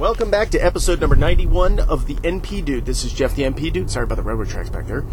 Welcome 0.00 0.30
back 0.30 0.48
to 0.52 0.58
episode 0.58 0.98
number 0.98 1.14
91 1.14 1.78
of 1.78 2.06
the 2.06 2.14
NP 2.14 2.64
Dude. 2.64 2.86
This 2.86 3.04
is 3.04 3.12
Jeff 3.12 3.36
the 3.36 3.42
NP 3.42 3.70
Dude. 3.70 3.90
Sorry 3.90 4.04
about 4.04 4.14
the 4.14 4.22
railroad 4.22 4.48
tracks 4.48 4.70
back 4.70 4.86
there. 4.86 5.04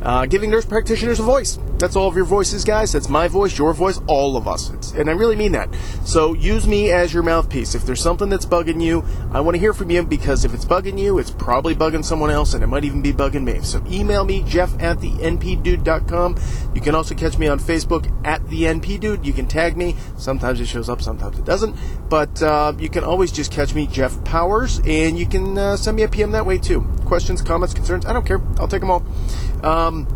Uh, 0.00 0.24
giving 0.24 0.52
nurse 0.52 0.64
practitioners 0.64 1.18
a 1.18 1.24
voice. 1.24 1.58
That's 1.78 1.96
all 1.96 2.06
of 2.06 2.14
your 2.14 2.26
voices, 2.26 2.64
guys. 2.64 2.92
That's 2.92 3.08
my 3.08 3.26
voice, 3.26 3.58
your 3.58 3.74
voice, 3.74 4.00
all 4.06 4.36
of 4.36 4.46
us. 4.46 4.70
It's, 4.70 4.92
and 4.92 5.10
I 5.10 5.14
really 5.14 5.34
mean 5.34 5.50
that. 5.50 5.74
So 6.04 6.32
use 6.32 6.64
me 6.64 6.92
as 6.92 7.12
your 7.12 7.24
mouthpiece. 7.24 7.74
If 7.74 7.86
there's 7.86 8.00
something 8.00 8.28
that's 8.28 8.46
bugging 8.46 8.80
you, 8.80 9.04
I 9.32 9.40
want 9.40 9.56
to 9.56 9.58
hear 9.58 9.72
from 9.72 9.90
you 9.90 10.04
because 10.04 10.44
if 10.44 10.54
it's 10.54 10.64
bugging 10.64 10.96
you, 10.96 11.18
it's 11.18 11.32
probably 11.32 11.74
bugging 11.74 12.04
someone 12.04 12.30
else 12.30 12.54
and 12.54 12.62
it 12.62 12.68
might 12.68 12.84
even 12.84 13.02
be 13.02 13.12
bugging 13.12 13.42
me. 13.42 13.62
So 13.62 13.82
email 13.88 14.24
me, 14.24 14.44
jeff 14.44 14.80
at 14.80 15.00
the 15.00 15.10
npdude.com. 15.10 16.36
You 16.72 16.80
can 16.80 16.94
also 16.94 17.16
catch 17.16 17.36
me 17.36 17.48
on 17.48 17.58
Facebook 17.58 18.08
at 18.24 18.48
the 18.48 18.62
NP 18.62 19.00
Dude. 19.00 19.26
You 19.26 19.32
can 19.32 19.48
tag 19.48 19.76
me. 19.76 19.96
Sometimes 20.16 20.60
it 20.60 20.66
shows 20.66 20.88
up, 20.88 21.02
sometimes 21.02 21.36
it 21.36 21.44
doesn't. 21.44 21.74
But 22.08 22.40
uh, 22.42 22.74
you 22.78 22.88
can 22.88 23.02
always 23.02 23.32
just 23.32 23.50
catch 23.50 23.74
me, 23.74 23.88
Jeff 23.88 24.22
Powers, 24.36 24.82
and 24.84 25.18
you 25.18 25.24
can 25.24 25.56
uh, 25.56 25.78
send 25.78 25.96
me 25.96 26.02
a 26.02 26.08
PM 26.08 26.32
that 26.32 26.44
way 26.44 26.58
too. 26.58 26.82
Questions, 27.06 27.40
comments, 27.40 27.72
concerns, 27.72 28.04
I 28.04 28.12
don't 28.12 28.26
care. 28.26 28.38
I'll 28.58 28.68
take 28.68 28.82
them 28.82 28.90
all. 28.90 29.02
Um, 29.62 30.06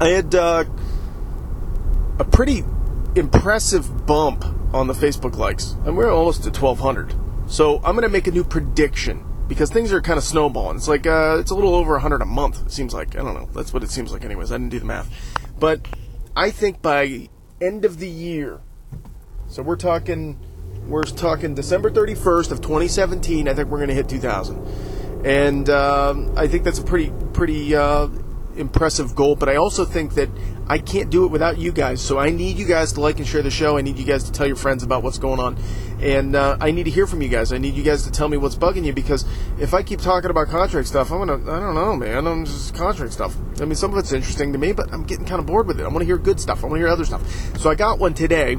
I 0.00 0.08
had 0.08 0.34
uh, 0.34 0.64
a 2.18 2.24
pretty 2.24 2.64
impressive 3.14 4.06
bump 4.06 4.46
on 4.72 4.86
the 4.86 4.94
Facebook 4.94 5.36
likes, 5.36 5.76
and 5.84 5.94
we're 5.94 6.10
almost 6.10 6.46
at 6.46 6.56
1,200. 6.56 7.14
So 7.50 7.76
I'm 7.84 7.92
going 7.94 8.00
to 8.04 8.08
make 8.08 8.26
a 8.26 8.30
new 8.30 8.44
prediction 8.44 9.26
because 9.46 9.68
things 9.68 9.92
are 9.92 10.00
kind 10.00 10.16
of 10.16 10.24
snowballing. 10.24 10.78
It's 10.78 10.88
like 10.88 11.06
uh, 11.06 11.36
it's 11.38 11.50
a 11.50 11.54
little 11.54 11.74
over 11.74 11.92
100 11.92 12.22
a 12.22 12.24
month. 12.24 12.64
It 12.64 12.72
seems 12.72 12.94
like 12.94 13.14
I 13.14 13.18
don't 13.18 13.34
know. 13.34 13.50
That's 13.52 13.74
what 13.74 13.82
it 13.82 13.90
seems 13.90 14.10
like, 14.10 14.24
anyways. 14.24 14.50
I 14.50 14.54
didn't 14.54 14.70
do 14.70 14.78
the 14.78 14.86
math, 14.86 15.38
but 15.58 15.86
I 16.34 16.50
think 16.50 16.80
by 16.80 17.28
end 17.60 17.84
of 17.84 17.98
the 17.98 18.08
year, 18.08 18.62
so 19.50 19.62
we're 19.62 19.76
talking 19.76 20.38
we're 20.86 21.02
talking 21.02 21.54
December 21.54 21.90
31st 21.90 22.50
of 22.50 22.60
2017. 22.60 23.48
I 23.48 23.54
think 23.54 23.68
we're 23.68 23.78
going 23.78 23.88
to 23.88 23.94
hit 23.94 24.08
2,000, 24.08 25.26
and 25.26 25.70
um, 25.70 26.32
I 26.36 26.48
think 26.48 26.64
that's 26.64 26.78
a 26.78 26.84
pretty 26.84 27.12
pretty 27.32 27.74
uh, 27.74 28.08
impressive 28.56 29.14
goal. 29.14 29.36
But 29.36 29.48
I 29.48 29.56
also 29.56 29.84
think 29.84 30.14
that 30.14 30.28
I 30.66 30.78
can't 30.78 31.10
do 31.10 31.24
it 31.24 31.28
without 31.28 31.58
you 31.58 31.72
guys. 31.72 32.00
So 32.00 32.18
I 32.18 32.30
need 32.30 32.56
you 32.56 32.66
guys 32.66 32.92
to 32.94 33.00
like 33.00 33.18
and 33.18 33.26
share 33.26 33.42
the 33.42 33.50
show. 33.50 33.76
I 33.76 33.82
need 33.82 33.98
you 33.98 34.04
guys 34.04 34.24
to 34.24 34.32
tell 34.32 34.46
your 34.46 34.56
friends 34.56 34.82
about 34.82 35.02
what's 35.02 35.18
going 35.18 35.40
on, 35.40 35.56
and 36.00 36.34
uh, 36.34 36.56
I 36.60 36.70
need 36.70 36.84
to 36.84 36.90
hear 36.90 37.06
from 37.06 37.22
you 37.22 37.28
guys. 37.28 37.52
I 37.52 37.58
need 37.58 37.74
you 37.74 37.82
guys 37.82 38.04
to 38.04 38.10
tell 38.10 38.28
me 38.28 38.36
what's 38.36 38.56
bugging 38.56 38.84
you 38.84 38.92
because 38.92 39.24
if 39.58 39.74
I 39.74 39.82
keep 39.82 40.00
talking 40.00 40.30
about 40.30 40.48
contract 40.48 40.88
stuff, 40.88 41.12
I'm 41.12 41.18
gonna 41.18 41.52
I 41.52 41.60
don't 41.60 41.74
know, 41.74 41.96
man. 41.96 42.26
I'm 42.26 42.44
just 42.44 42.74
contract 42.74 43.12
stuff. 43.12 43.36
I 43.60 43.64
mean, 43.64 43.74
some 43.74 43.92
of 43.92 43.98
it's 43.98 44.12
interesting 44.12 44.52
to 44.52 44.58
me, 44.58 44.72
but 44.72 44.92
I'm 44.92 45.04
getting 45.04 45.26
kind 45.26 45.40
of 45.40 45.46
bored 45.46 45.66
with 45.66 45.78
it. 45.80 45.84
I 45.84 45.88
want 45.88 46.00
to 46.00 46.06
hear 46.06 46.18
good 46.18 46.40
stuff. 46.40 46.64
I 46.64 46.66
want 46.66 46.76
to 46.76 46.80
hear 46.80 46.88
other 46.88 47.04
stuff. 47.04 47.58
So 47.58 47.70
I 47.70 47.74
got 47.74 47.98
one 47.98 48.14
today 48.14 48.58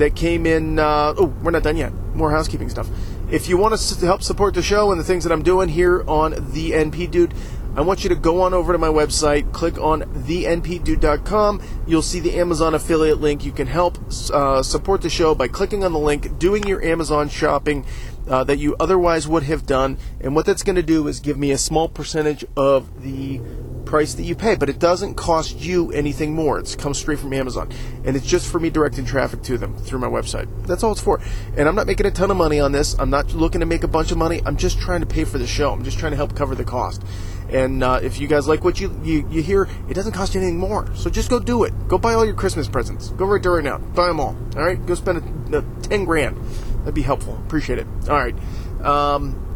that 0.00 0.16
came 0.16 0.46
in. 0.46 0.78
Uh, 0.78 1.14
oh, 1.16 1.34
we're 1.42 1.50
not 1.50 1.62
done 1.62 1.76
yet. 1.76 1.92
More 2.14 2.30
housekeeping 2.30 2.68
stuff. 2.68 2.88
If 3.30 3.48
you 3.48 3.56
want 3.56 3.78
to 3.78 4.06
help 4.06 4.22
support 4.22 4.54
the 4.54 4.62
show 4.62 4.90
and 4.90 5.00
the 5.00 5.04
things 5.04 5.24
that 5.24 5.32
I'm 5.32 5.42
doing 5.42 5.68
here 5.68 6.02
on 6.08 6.32
the 6.52 6.72
NP 6.72 7.10
Dude, 7.10 7.32
I 7.76 7.82
want 7.82 8.02
you 8.02 8.08
to 8.08 8.16
go 8.16 8.42
on 8.42 8.52
over 8.52 8.72
to 8.72 8.78
my 8.78 8.88
website, 8.88 9.52
click 9.52 9.78
on 9.78 10.02
thenpdude.com. 10.02 11.62
You'll 11.86 12.02
see 12.02 12.18
the 12.18 12.36
Amazon 12.36 12.74
affiliate 12.74 13.20
link. 13.20 13.44
You 13.44 13.52
can 13.52 13.68
help 13.68 13.96
uh, 14.32 14.64
support 14.64 15.02
the 15.02 15.08
show 15.08 15.36
by 15.36 15.46
clicking 15.46 15.84
on 15.84 15.92
the 15.92 15.98
link, 15.98 16.36
doing 16.40 16.64
your 16.64 16.82
Amazon 16.82 17.28
shopping 17.28 17.86
uh, 18.28 18.42
that 18.44 18.58
you 18.58 18.74
otherwise 18.80 19.28
would 19.28 19.44
have 19.44 19.66
done. 19.66 19.98
And 20.20 20.34
what 20.34 20.46
that's 20.46 20.64
going 20.64 20.76
to 20.76 20.82
do 20.82 21.06
is 21.06 21.20
give 21.20 21.38
me 21.38 21.52
a 21.52 21.58
small 21.58 21.88
percentage 21.88 22.44
of 22.56 23.02
the 23.02 23.40
price 23.84 24.14
that 24.14 24.22
you 24.22 24.34
pay, 24.34 24.54
but 24.56 24.68
it 24.68 24.78
doesn't 24.78 25.14
cost 25.14 25.60
you 25.60 25.90
anything 25.92 26.34
more. 26.34 26.58
It 26.58 26.76
comes 26.78 26.98
straight 26.98 27.18
from 27.18 27.32
Amazon, 27.32 27.70
and 28.04 28.16
it's 28.16 28.26
just 28.26 28.50
for 28.50 28.60
me 28.60 28.70
directing 28.70 29.04
traffic 29.04 29.42
to 29.44 29.58
them 29.58 29.76
through 29.76 29.98
my 29.98 30.08
website. 30.08 30.48
That's 30.66 30.82
all 30.82 30.92
it's 30.92 31.00
for. 31.00 31.20
And 31.56 31.68
I'm 31.68 31.74
not 31.74 31.86
making 31.86 32.06
a 32.06 32.10
ton 32.10 32.30
of 32.30 32.36
money 32.36 32.60
on 32.60 32.72
this. 32.72 32.96
I'm 32.98 33.10
not 33.10 33.32
looking 33.34 33.60
to 33.60 33.66
make 33.66 33.82
a 33.82 33.88
bunch 33.88 34.12
of 34.12 34.18
money. 34.18 34.40
I'm 34.46 34.56
just 34.56 34.78
trying 34.80 35.00
to 35.00 35.06
pay 35.06 35.24
for 35.24 35.38
the 35.38 35.46
show. 35.46 35.72
I'm 35.72 35.84
just 35.84 35.98
trying 35.98 36.12
to 36.12 36.16
help 36.16 36.36
cover 36.36 36.54
the 36.54 36.64
cost. 36.64 37.02
And 37.50 37.82
uh, 37.82 37.98
if 38.02 38.20
you 38.20 38.28
guys 38.28 38.46
like 38.46 38.62
what 38.62 38.78
you, 38.80 38.96
you, 39.02 39.26
you 39.28 39.42
hear, 39.42 39.68
it 39.88 39.94
doesn't 39.94 40.12
cost 40.12 40.34
you 40.34 40.40
anything 40.40 40.58
more. 40.58 40.94
So 40.94 41.10
just 41.10 41.28
go 41.28 41.40
do 41.40 41.64
it. 41.64 41.72
Go 41.88 41.98
buy 41.98 42.14
all 42.14 42.24
your 42.24 42.34
Christmas 42.34 42.68
presents. 42.68 43.08
Go 43.10 43.26
right 43.26 43.42
there 43.42 43.52
right 43.52 43.64
now. 43.64 43.78
Buy 43.78 44.06
them 44.06 44.20
all. 44.20 44.36
All 44.56 44.62
right. 44.62 44.84
Go 44.86 44.94
spend 44.94 45.52
a, 45.52 45.58
a 45.58 45.62
ten 45.82 46.04
grand. 46.04 46.36
That'd 46.80 46.94
be 46.94 47.02
helpful. 47.02 47.36
Appreciate 47.46 47.80
it. 47.80 47.86
All 48.08 48.16
right. 48.16 48.36
Um, 48.84 49.49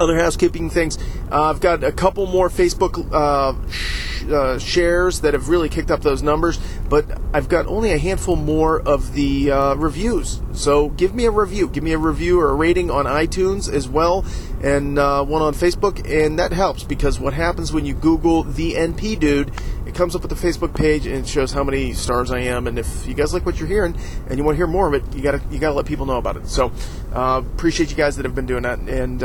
other 0.00 0.16
housekeeping 0.16 0.70
things. 0.70 0.98
Uh, 1.30 1.44
I've 1.44 1.60
got 1.60 1.82
a 1.84 1.92
couple 1.92 2.26
more 2.26 2.48
Facebook 2.48 3.08
uh, 3.12 3.54
sh- 3.70 4.24
uh, 4.24 4.58
shares 4.58 5.20
that 5.20 5.34
have 5.34 5.48
really 5.48 5.68
kicked 5.68 5.90
up 5.90 6.02
those 6.02 6.22
numbers, 6.22 6.58
but 6.88 7.06
I've 7.32 7.48
got 7.48 7.66
only 7.66 7.92
a 7.92 7.98
handful 7.98 8.36
more 8.36 8.80
of 8.80 9.14
the 9.14 9.50
uh, 9.50 9.74
reviews. 9.74 10.40
So 10.52 10.88
give 10.90 11.14
me 11.14 11.24
a 11.24 11.30
review. 11.30 11.68
Give 11.68 11.82
me 11.82 11.92
a 11.92 11.98
review 11.98 12.40
or 12.40 12.50
a 12.50 12.54
rating 12.54 12.90
on 12.90 13.06
iTunes 13.06 13.72
as 13.72 13.88
well, 13.88 14.24
and 14.62 14.98
uh, 14.98 15.24
one 15.24 15.42
on 15.42 15.54
Facebook, 15.54 15.98
and 16.08 16.38
that 16.38 16.52
helps 16.52 16.84
because 16.84 17.18
what 17.20 17.32
happens 17.32 17.72
when 17.72 17.84
you 17.84 17.94
Google 17.94 18.42
the 18.42 18.74
NP 18.74 19.18
dude, 19.18 19.52
it 19.86 19.94
comes 19.94 20.14
up 20.14 20.22
with 20.22 20.30
the 20.30 20.46
Facebook 20.46 20.74
page 20.74 21.06
and 21.06 21.16
it 21.16 21.28
shows 21.28 21.52
how 21.52 21.64
many 21.64 21.92
stars 21.92 22.30
I 22.30 22.40
am. 22.40 22.66
And 22.66 22.78
if 22.78 23.06
you 23.06 23.14
guys 23.14 23.32
like 23.32 23.46
what 23.46 23.58
you're 23.58 23.68
hearing 23.68 23.96
and 24.28 24.38
you 24.38 24.44
want 24.44 24.54
to 24.54 24.58
hear 24.58 24.66
more 24.66 24.86
of 24.86 24.94
it, 24.94 25.14
you 25.14 25.22
gotta 25.22 25.40
you 25.50 25.58
gotta 25.58 25.74
let 25.74 25.86
people 25.86 26.06
know 26.06 26.18
about 26.18 26.36
it. 26.36 26.46
So 26.48 26.72
uh, 27.14 27.42
appreciate 27.44 27.90
you 27.90 27.96
guys 27.96 28.16
that 28.16 28.24
have 28.24 28.34
been 28.34 28.46
doing 28.46 28.62
that, 28.62 28.78
and 28.80 29.22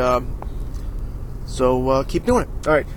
so 1.53 1.87
uh, 1.89 2.03
keep 2.03 2.25
doing 2.25 2.43
it. 2.43 2.67
All 2.67 2.73
right. 2.73 2.87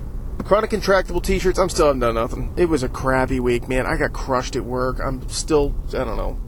Chronic 0.45 0.73
Intractable 0.73 1.21
t-shirts. 1.21 1.59
I'm 1.59 1.69
still 1.69 1.87
haven't 1.87 2.01
done 2.01 2.15
nothing. 2.15 2.55
It 2.57 2.71
was 2.71 2.83
a 2.83 2.89
crappy 2.89 3.39
week, 3.39 3.69
man. 3.69 3.85
I 3.85 3.97
got 3.97 4.13
crushed 4.13 4.57
at 4.57 4.65
work. 4.65 4.99
I'm 5.05 5.29
still, 5.29 5.75
I 5.89 6.05
don't 6.05 6.17
know, 6.17 6.39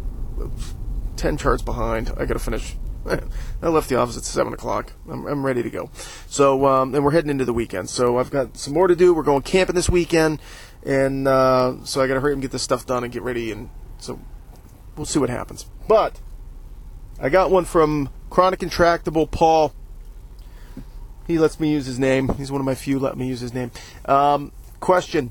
ten 1.16 1.36
charts 1.36 1.62
behind. 1.62 2.12
I 2.16 2.24
got 2.24 2.34
to 2.34 2.38
finish. 2.38 2.76
I 3.62 3.68
left 3.68 3.88
the 3.88 3.96
office 3.96 4.16
at 4.16 4.24
seven 4.24 4.54
o'clock. 4.54 4.92
I'm, 5.10 5.26
I'm 5.26 5.44
ready 5.44 5.62
to 5.62 5.70
go. 5.70 5.90
So, 6.28 6.66
um, 6.66 6.94
and 6.94 7.04
we're 7.04 7.10
heading 7.10 7.30
into 7.30 7.44
the 7.44 7.52
weekend. 7.52 7.90
So 7.90 8.18
I've 8.18 8.30
got 8.30 8.56
some 8.56 8.72
more 8.72 8.86
to 8.86 8.96
do. 8.96 9.12
We're 9.12 9.22
going 9.22 9.42
camping 9.42 9.74
this 9.74 9.90
weekend, 9.90 10.40
and 10.84 11.28
uh, 11.28 11.84
so 11.84 12.00
I 12.00 12.06
got 12.06 12.14
to 12.14 12.20
hurry 12.20 12.32
and 12.32 12.40
get 12.40 12.52
this 12.52 12.62
stuff 12.62 12.86
done 12.86 13.04
and 13.04 13.12
get 13.12 13.22
ready. 13.22 13.52
And 13.52 13.68
so 13.98 14.18
we'll 14.96 15.06
see 15.06 15.18
what 15.18 15.28
happens. 15.28 15.66
But 15.86 16.20
I 17.20 17.28
got 17.28 17.50
one 17.50 17.64
from 17.66 18.08
Chronic 18.30 18.62
Intractable 18.62 19.26
Paul. 19.26 19.74
He 21.28 21.38
lets 21.38 21.60
me 21.60 21.70
use 21.70 21.84
his 21.84 21.98
name. 21.98 22.28
He's 22.36 22.50
one 22.50 22.60
of 22.60 22.64
my 22.64 22.74
few 22.74 22.98
let 22.98 23.18
me 23.18 23.26
use 23.28 23.40
his 23.40 23.52
name. 23.52 23.70
Um, 24.06 24.50
question: 24.80 25.30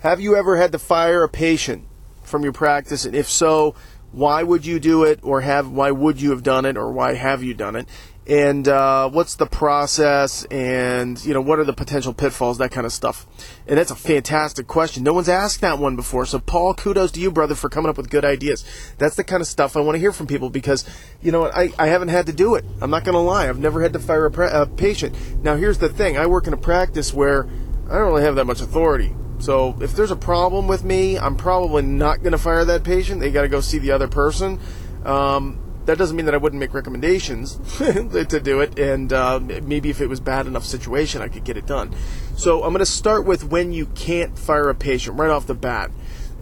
Have 0.00 0.20
you 0.20 0.34
ever 0.34 0.56
had 0.56 0.72
to 0.72 0.78
fire 0.78 1.22
a 1.22 1.28
patient 1.28 1.86
from 2.22 2.42
your 2.42 2.54
practice, 2.54 3.04
and 3.04 3.14
if 3.14 3.28
so, 3.28 3.74
why 4.10 4.42
would 4.42 4.64
you 4.64 4.80
do 4.80 5.04
it, 5.04 5.20
or 5.22 5.42
have 5.42 5.68
why 5.68 5.90
would 5.90 6.18
you 6.18 6.30
have 6.30 6.42
done 6.42 6.64
it, 6.64 6.78
or 6.78 6.90
why 6.90 7.12
have 7.12 7.42
you 7.42 7.52
done 7.52 7.76
it? 7.76 7.86
And 8.24 8.68
uh, 8.68 9.10
what's 9.10 9.34
the 9.34 9.46
process, 9.46 10.44
and 10.44 11.22
you 11.24 11.34
know 11.34 11.40
what 11.40 11.58
are 11.58 11.64
the 11.64 11.72
potential 11.72 12.14
pitfalls, 12.14 12.58
that 12.58 12.70
kind 12.70 12.86
of 12.86 12.92
stuff. 12.92 13.26
And 13.66 13.76
that's 13.76 13.90
a 13.90 13.96
fantastic 13.96 14.68
question. 14.68 15.02
No 15.02 15.12
one's 15.12 15.28
asked 15.28 15.60
that 15.62 15.80
one 15.80 15.96
before. 15.96 16.24
So 16.24 16.38
Paul, 16.38 16.74
kudos 16.74 17.10
to 17.12 17.20
you, 17.20 17.32
brother, 17.32 17.56
for 17.56 17.68
coming 17.68 17.90
up 17.90 17.96
with 17.96 18.10
good 18.10 18.24
ideas. 18.24 18.64
That's 18.98 19.16
the 19.16 19.24
kind 19.24 19.40
of 19.40 19.48
stuff 19.48 19.76
I 19.76 19.80
want 19.80 19.96
to 19.96 19.98
hear 19.98 20.12
from 20.12 20.28
people 20.28 20.50
because 20.50 20.88
you 21.20 21.32
know 21.32 21.46
I, 21.46 21.72
I 21.78 21.88
haven't 21.88 22.08
had 22.08 22.26
to 22.26 22.32
do 22.32 22.54
it. 22.54 22.64
I'm 22.80 22.90
not 22.90 23.02
going 23.02 23.14
to 23.14 23.20
lie. 23.20 23.48
I've 23.48 23.58
never 23.58 23.82
had 23.82 23.92
to 23.94 23.98
fire 23.98 24.26
a, 24.26 24.62
a 24.62 24.66
patient. 24.66 25.16
Now 25.42 25.56
here's 25.56 25.78
the 25.78 25.88
thing: 25.88 26.16
I 26.16 26.26
work 26.26 26.46
in 26.46 26.52
a 26.52 26.58
practice 26.58 27.12
where 27.12 27.48
I 27.90 27.98
don't 27.98 28.06
really 28.06 28.22
have 28.22 28.36
that 28.36 28.44
much 28.44 28.60
authority. 28.60 29.14
So 29.40 29.76
if 29.80 29.96
there's 29.96 30.12
a 30.12 30.16
problem 30.16 30.68
with 30.68 30.84
me, 30.84 31.18
I'm 31.18 31.34
probably 31.34 31.82
not 31.82 32.20
going 32.20 32.30
to 32.30 32.38
fire 32.38 32.64
that 32.64 32.84
patient. 32.84 33.20
They 33.20 33.32
got 33.32 33.42
to 33.42 33.48
go 33.48 33.60
see 33.60 33.78
the 33.78 33.90
other 33.90 34.06
person. 34.06 34.60
Um, 35.04 35.58
that 35.86 35.98
doesn't 35.98 36.16
mean 36.16 36.26
that 36.26 36.34
I 36.34 36.38
wouldn't 36.38 36.60
make 36.60 36.74
recommendations 36.74 37.56
to 37.78 38.40
do 38.40 38.60
it, 38.60 38.78
and 38.78 39.12
uh, 39.12 39.40
maybe 39.40 39.90
if 39.90 40.00
it 40.00 40.08
was 40.08 40.20
bad 40.20 40.46
enough 40.46 40.64
situation, 40.64 41.22
I 41.22 41.28
could 41.28 41.44
get 41.44 41.56
it 41.56 41.66
done. 41.66 41.94
So 42.36 42.62
I'm 42.62 42.72
going 42.72 42.80
to 42.80 42.86
start 42.86 43.26
with 43.26 43.44
when 43.44 43.72
you 43.72 43.86
can't 43.86 44.38
fire 44.38 44.68
a 44.68 44.74
patient 44.74 45.18
right 45.18 45.30
off 45.30 45.46
the 45.46 45.54
bat, 45.54 45.90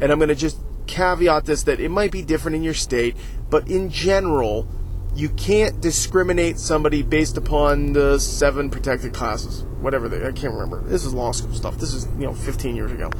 and 0.00 0.12
I'm 0.12 0.18
going 0.18 0.28
to 0.28 0.34
just 0.34 0.58
caveat 0.86 1.46
this 1.46 1.62
that 1.64 1.80
it 1.80 1.88
might 1.90 2.10
be 2.10 2.22
different 2.22 2.56
in 2.56 2.62
your 2.62 2.74
state, 2.74 3.16
but 3.48 3.68
in 3.68 3.90
general, 3.90 4.68
you 5.14 5.28
can't 5.30 5.80
discriminate 5.80 6.58
somebody 6.58 7.02
based 7.02 7.36
upon 7.36 7.92
the 7.92 8.18
seven 8.18 8.70
protected 8.70 9.12
classes, 9.12 9.64
whatever 9.80 10.08
they. 10.08 10.18
I 10.26 10.32
can't 10.32 10.52
remember. 10.52 10.80
This 10.82 11.04
is 11.04 11.14
law 11.14 11.32
school 11.32 11.54
stuff. 11.54 11.78
This 11.78 11.94
is 11.94 12.06
you 12.18 12.26
know 12.26 12.34
15 12.34 12.76
years 12.76 12.92
ago. 12.92 13.10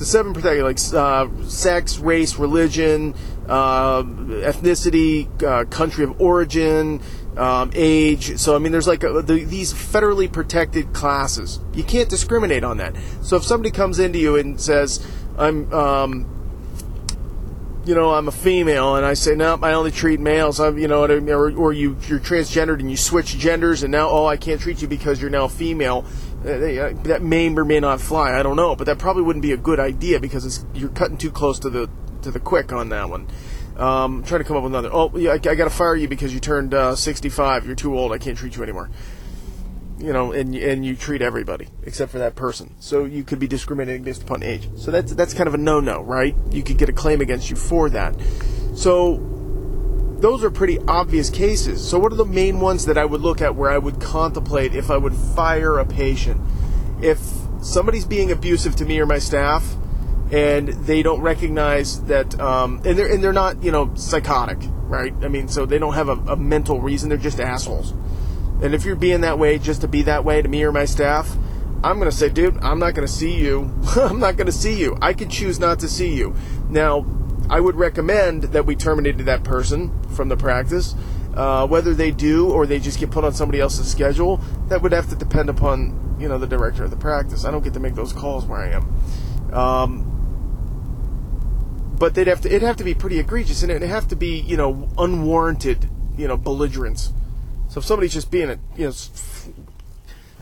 The 0.00 0.06
seven 0.06 0.32
protected 0.32 0.64
like 0.64 0.78
uh, 0.94 1.28
sex, 1.46 1.98
race, 1.98 2.36
religion, 2.36 3.14
uh, 3.46 4.02
ethnicity, 4.02 5.28
uh, 5.42 5.66
country 5.66 6.04
of 6.04 6.18
origin, 6.18 7.02
um, 7.36 7.70
age. 7.74 8.38
So 8.38 8.56
I 8.56 8.60
mean, 8.60 8.72
there's 8.72 8.88
like 8.88 9.04
a, 9.04 9.20
the, 9.20 9.44
these 9.44 9.74
federally 9.74 10.32
protected 10.32 10.94
classes. 10.94 11.60
You 11.74 11.84
can't 11.84 12.08
discriminate 12.08 12.64
on 12.64 12.78
that. 12.78 12.96
So 13.20 13.36
if 13.36 13.44
somebody 13.44 13.70
comes 13.70 13.98
into 13.98 14.18
you 14.18 14.36
and 14.36 14.58
says, 14.58 15.06
"I'm," 15.36 15.70
um, 15.70 16.24
you 17.84 17.94
know, 17.94 18.14
I'm 18.14 18.28
a 18.28 18.32
female, 18.32 18.96
and 18.96 19.04
I 19.04 19.14
say, 19.14 19.34
no, 19.34 19.58
I 19.62 19.72
only 19.72 19.90
treat 19.90 20.20
males. 20.20 20.60
I'm, 20.60 20.78
you 20.78 20.88
know, 20.88 21.04
or, 21.04 21.52
or 21.52 21.72
you 21.72 21.96
you're 22.08 22.20
transgendered 22.20 22.80
and 22.80 22.90
you 22.90 22.96
switch 22.96 23.36
genders, 23.36 23.82
and 23.82 23.92
now, 23.92 24.08
oh, 24.08 24.26
I 24.26 24.36
can't 24.36 24.60
treat 24.60 24.80
you 24.80 24.88
because 24.88 25.20
you're 25.20 25.30
now 25.30 25.46
female. 25.48 26.06
Uh, 26.40 26.94
that 27.02 27.20
may 27.22 27.54
or 27.54 27.64
may 27.66 27.80
not 27.80 28.00
fly. 28.00 28.38
I 28.38 28.42
don't 28.42 28.56
know, 28.56 28.74
but 28.74 28.84
that 28.84 28.98
probably 28.98 29.22
wouldn't 29.22 29.42
be 29.42 29.52
a 29.52 29.58
good 29.58 29.78
idea 29.78 30.20
because 30.20 30.64
you're 30.72 30.88
cutting 30.88 31.18
too 31.18 31.30
close 31.30 31.58
to 31.60 31.70
the 31.70 31.90
to 32.22 32.30
the 32.30 32.40
quick 32.40 32.72
on 32.72 32.88
that 32.90 33.10
one. 33.10 33.26
Um, 33.76 34.22
trying 34.24 34.40
to 34.40 34.44
come 34.44 34.56
up 34.56 34.62
with 34.62 34.72
another. 34.72 34.90
Oh, 34.92 35.10
yeah, 35.16 35.32
I, 35.32 35.34
I 35.34 35.54
got 35.54 35.64
to 35.64 35.70
fire 35.70 35.96
you 35.96 36.08
because 36.08 36.32
you 36.34 36.40
turned 36.40 36.74
uh, 36.74 36.94
65. 36.94 37.66
You're 37.66 37.74
too 37.74 37.98
old. 37.98 38.12
I 38.12 38.18
can't 38.18 38.36
treat 38.36 38.56
you 38.56 38.62
anymore. 38.62 38.90
You 39.98 40.14
know, 40.14 40.32
and 40.32 40.54
and 40.54 40.84
you 40.84 40.96
treat 40.96 41.20
everybody 41.20 41.68
except 41.82 42.10
for 42.10 42.18
that 42.18 42.36
person. 42.36 42.74
So 42.80 43.04
you 43.04 43.22
could 43.22 43.38
be 43.38 43.46
discriminating 43.46 44.02
based 44.02 44.22
upon 44.22 44.42
age. 44.42 44.66
So 44.76 44.90
that's 44.90 45.12
that's 45.12 45.34
kind 45.34 45.46
of 45.46 45.52
a 45.52 45.58
no-no, 45.58 46.00
right? 46.00 46.34
You 46.50 46.62
could 46.62 46.78
get 46.78 46.88
a 46.88 46.92
claim 46.94 47.20
against 47.20 47.50
you 47.50 47.56
for 47.56 47.90
that. 47.90 48.16
So 48.74 49.39
those 50.20 50.44
are 50.44 50.50
pretty 50.50 50.78
obvious 50.86 51.30
cases. 51.30 51.86
So 51.86 51.98
what 51.98 52.12
are 52.12 52.16
the 52.16 52.24
main 52.24 52.60
ones 52.60 52.86
that 52.86 52.98
I 52.98 53.04
would 53.04 53.20
look 53.20 53.40
at 53.40 53.54
where 53.54 53.70
I 53.70 53.78
would 53.78 54.00
contemplate 54.00 54.74
if 54.74 54.90
I 54.90 54.96
would 54.96 55.14
fire 55.14 55.78
a 55.78 55.86
patient? 55.86 56.40
If 57.00 57.20
somebody's 57.62 58.04
being 58.04 58.30
abusive 58.30 58.76
to 58.76 58.84
me 58.84 59.00
or 59.00 59.06
my 59.06 59.18
staff, 59.18 59.76
and 60.30 60.68
they 60.68 61.02
don't 61.02 61.22
recognize 61.22 62.02
that, 62.04 62.38
um, 62.38 62.80
and 62.84 62.96
they're 62.96 63.10
and 63.12 63.24
they're 63.24 63.32
not, 63.32 63.62
you 63.64 63.72
know, 63.72 63.92
psychotic, 63.96 64.58
right? 64.84 65.12
I 65.22 65.28
mean, 65.28 65.48
so 65.48 65.66
they 65.66 65.78
don't 65.78 65.94
have 65.94 66.08
a, 66.08 66.32
a 66.32 66.36
mental 66.36 66.80
reason; 66.80 67.08
they're 67.08 67.18
just 67.18 67.40
assholes. 67.40 67.92
And 68.62 68.74
if 68.74 68.84
you're 68.84 68.96
being 68.96 69.22
that 69.22 69.38
way 69.38 69.58
just 69.58 69.80
to 69.80 69.88
be 69.88 70.02
that 70.02 70.24
way 70.24 70.42
to 70.42 70.48
me 70.48 70.62
or 70.64 70.70
my 70.70 70.84
staff, 70.84 71.34
I'm 71.82 71.98
going 71.98 72.10
to 72.10 72.16
say, 72.16 72.28
dude, 72.28 72.58
I'm 72.62 72.78
not 72.78 72.94
going 72.94 73.06
to 73.06 73.12
see 73.12 73.34
you. 73.34 73.72
I'm 73.96 74.20
not 74.20 74.36
going 74.36 74.46
to 74.46 74.52
see 74.52 74.78
you. 74.78 74.98
I 75.00 75.14
could 75.14 75.30
choose 75.30 75.58
not 75.58 75.80
to 75.80 75.88
see 75.88 76.14
you. 76.14 76.34
Now, 76.68 77.06
I 77.50 77.58
would 77.60 77.74
recommend 77.74 78.44
that 78.44 78.64
we 78.64 78.76
terminated 78.76 79.26
that 79.26 79.42
person 79.42 79.90
from 80.14 80.28
the 80.28 80.36
practice. 80.36 80.94
Uh, 81.34 81.66
whether 81.66 81.94
they 81.94 82.10
do 82.10 82.50
or 82.50 82.64
they 82.64 82.78
just 82.78 82.98
get 82.98 83.10
put 83.10 83.24
on 83.24 83.32
somebody 83.32 83.60
else's 83.60 83.90
schedule, 83.90 84.40
that 84.68 84.82
would 84.82 84.92
have 84.92 85.08
to 85.10 85.16
depend 85.16 85.48
upon 85.48 86.16
you 86.20 86.28
know 86.28 86.38
the 86.38 86.46
director 86.46 86.84
of 86.84 86.90
the 86.90 86.96
practice. 86.96 87.44
I 87.44 87.50
don't 87.50 87.64
get 87.64 87.74
to 87.74 87.80
make 87.80 87.94
those 87.94 88.12
calls 88.12 88.44
where 88.44 88.60
I 88.60 88.70
am. 88.70 89.54
Um, 89.54 90.06
but 91.98 92.14
they'd 92.14 92.28
have 92.28 92.40
to 92.42 92.48
it'd 92.48 92.62
have 92.62 92.76
to 92.76 92.84
be 92.84 92.94
pretty 92.94 93.18
egregious 93.18 93.62
and 93.62 93.70
it'd 93.70 93.88
have 93.88 94.08
to 94.08 94.16
be 94.16 94.40
you 94.40 94.56
know 94.56 94.88
unwarranted 94.96 95.90
you 96.16 96.28
know 96.28 96.36
belligerence. 96.36 97.12
So 97.68 97.78
if 97.78 97.84
somebody's 97.84 98.12
just 98.12 98.30
being 98.30 98.50
a 98.50 98.58
you 98.76 98.86
know 98.86 98.92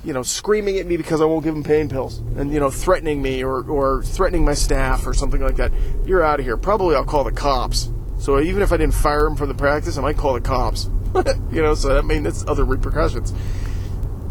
you 0.05 0.13
know 0.13 0.23
screaming 0.23 0.79
at 0.79 0.87
me 0.87 0.97
because 0.97 1.21
I 1.21 1.25
won't 1.25 1.45
give 1.45 1.55
them 1.55 1.65
pain 1.65 1.89
pills 1.89 2.19
and 2.37 2.53
you 2.53 2.61
know 2.61 2.71
threatening 2.71 3.21
me 3.21 3.43
or 3.43 3.63
or 3.69 4.03
threatening 4.03 4.45
my 4.45 4.55
staff 4.55 5.07
or 5.07 5.15
something 5.15 5.41
like 5.41 5.57
that, 5.57 5.73
you're 6.07 6.23
out 6.23 6.41
of 6.41 6.47
here. 6.47 6.57
Probably 6.57 6.97
I'll 6.97 7.05
call 7.05 7.25
the 7.25 7.33
cops. 7.33 7.91
So 8.19 8.41
even 8.41 8.63
if 8.63 8.73
I 8.73 8.77
didn't 8.77 8.95
fire 8.95 9.27
him 9.27 9.37
from 9.37 9.49
the 9.49 9.55
practice, 9.55 9.97
I 9.97 10.03
might 10.03 10.17
call 10.17 10.35
the 10.35 10.41
cops. 10.41 10.91
you 11.53 11.63
know, 11.63 11.75
so 11.75 11.95
that 11.95 12.05
means 12.05 12.25
that's 12.25 12.47
other 12.47 12.65
repercussions. 12.65 13.33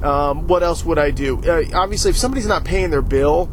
Um, 0.04 0.48
what 0.48 0.62
else 0.62 0.86
would 0.86 1.00
I 1.00 1.12
do? 1.12 1.42
Uh, 1.42 1.64
obviously, 1.74 2.12
if 2.12 2.18
somebody's 2.18 2.46
not 2.46 2.66
paying 2.66 2.92
their 2.92 3.02
bill, 3.02 3.50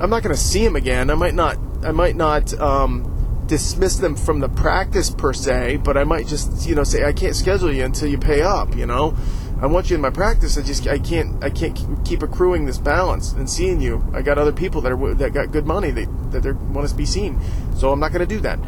I'm 0.00 0.10
not 0.10 0.22
going 0.22 0.34
to 0.34 0.40
see 0.40 0.64
him 0.64 0.76
again. 0.76 1.10
I 1.10 1.14
might 1.14 1.34
not 1.34 1.58
I 1.82 1.92
might 1.92 2.16
not 2.16 2.52
um, 2.60 3.44
dismiss 3.46 3.96
them 3.96 4.16
from 4.16 4.40
the 4.40 4.48
practice 4.48 5.10
per 5.10 5.32
se, 5.32 5.78
but 5.78 5.96
I 5.96 6.04
might 6.04 6.26
just 6.26 6.68
you 6.68 6.74
know 6.74 6.84
say 6.84 7.04
I 7.04 7.12
can't 7.12 7.36
schedule 7.36 7.72
you 7.72 7.84
until 7.84 8.08
you 8.08 8.18
pay 8.18 8.42
up. 8.42 8.76
You 8.76 8.86
know, 8.86 9.16
I 9.60 9.66
want 9.66 9.90
you 9.90 9.96
in 9.96 10.00
my 10.00 10.10
practice. 10.10 10.56
I 10.56 10.62
just 10.62 10.86
I 10.86 10.98
can't 10.98 11.42
I 11.42 11.50
can't 11.50 11.76
keep 12.04 12.22
accruing 12.22 12.66
this 12.66 12.78
balance 12.78 13.32
and 13.32 13.50
seeing 13.50 13.80
you. 13.80 14.04
I 14.14 14.22
got 14.22 14.38
other 14.38 14.52
people 14.52 14.80
that 14.82 14.92
are 14.92 15.14
that 15.14 15.32
got 15.32 15.50
good 15.50 15.66
money 15.66 15.90
that 15.90 16.32
that 16.32 16.42
they 16.42 16.52
want 16.52 16.88
to 16.88 16.94
be 16.94 17.06
seen, 17.06 17.40
so 17.76 17.90
I'm 17.90 18.00
not 18.00 18.12
going 18.12 18.26
to 18.26 18.34
do 18.34 18.40
that. 18.40 18.58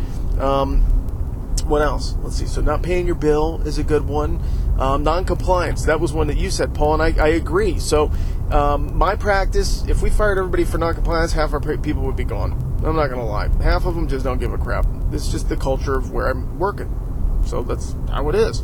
Um, 0.41 0.83
what 1.69 1.83
else? 1.83 2.17
Let's 2.23 2.37
see. 2.37 2.47
So 2.47 2.61
not 2.61 2.83
paying 2.83 3.07
your 3.07 3.15
bill 3.15 3.63
is 3.65 3.79
a 3.79 3.85
good 3.85 4.09
one. 4.09 4.43
Um, 4.79 5.05
non-compliance. 5.05 5.85
That 5.85 6.01
was 6.01 6.13
one 6.13 6.27
that 6.27 6.39
you 6.39 6.51
said, 6.51 6.75
Paul, 6.75 7.01
and 7.01 7.03
I, 7.03 7.23
I 7.23 7.29
agree. 7.29 7.79
So 7.79 8.11
um, 8.51 8.97
my 8.97 9.15
practice, 9.15 9.85
if 9.87 10.03
we 10.03 10.11
fired 10.11 10.39
everybody 10.39 10.65
for 10.65 10.79
non-compliance, 10.79 11.33
half 11.33 11.53
our 11.53 11.61
people 11.61 12.03
would 12.03 12.17
be 12.17 12.25
gone. 12.25 12.53
I'm 12.85 12.97
not 12.97 13.09
gonna 13.09 13.27
lie. 13.27 13.49
Half 13.63 13.85
of 13.85 13.95
them 13.95 14.09
just 14.09 14.25
don't 14.25 14.39
give 14.39 14.53
a 14.53 14.59
crap. 14.59 14.87
It's 15.13 15.29
just 15.29 15.49
the 15.49 15.57
culture 15.57 15.97
of 15.97 16.13
where 16.13 16.29
I'm 16.29 16.59
working. 16.59 16.97
So 17.45 17.63
that's 17.63 17.95
how 18.09 18.29
it 18.31 18.35
is. 18.35 18.63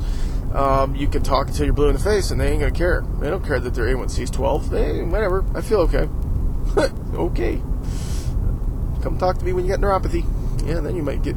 Um, 0.56 0.96
you 0.96 1.06
can 1.06 1.22
talk 1.22 1.48
until 1.48 1.66
you're 1.66 1.74
blue 1.74 1.88
in 1.88 1.92
the 1.92 2.02
face, 2.02 2.30
and 2.30 2.40
they 2.40 2.50
ain't 2.50 2.60
gonna 2.60 2.72
care. 2.72 3.04
They 3.20 3.28
don't 3.28 3.44
care 3.44 3.60
that 3.60 3.74
their 3.74 3.94
A1C 3.94 4.22
is 4.22 4.30
12. 4.30 4.70
They 4.70 5.02
whatever. 5.02 5.44
I 5.54 5.60
feel 5.60 5.80
okay. 5.80 6.08
okay. 7.14 7.60
Come 9.02 9.18
talk 9.18 9.36
to 9.36 9.44
me 9.44 9.52
when 9.52 9.66
you 9.66 9.70
get 9.70 9.80
neuropathy. 9.80 10.24
Yeah, 10.66 10.80
then 10.80 10.96
you 10.96 11.02
might 11.02 11.22
get 11.22 11.36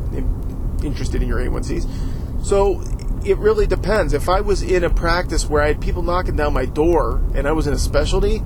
interested 0.83 1.21
in 1.21 1.27
your 1.27 1.39
A1Cs. 1.39 2.45
So 2.45 2.81
it 3.25 3.37
really 3.39 3.67
depends. 3.67 4.13
If 4.13 4.29
I 4.29 4.39
was 4.39 4.63
in 4.63 4.85
a 4.85 4.89
practice 4.89 5.49
where 5.49 5.61
I 5.61 5.67
had 5.67 5.81
people 5.81 6.01
knocking 6.01 6.37
down 6.37 6.53
my 6.53 6.65
door 6.65 7.21
and 7.35 7.45
I 7.45 7.51
was 7.51 7.67
in 7.67 7.73
a 7.73 7.77
specialty 7.77 8.41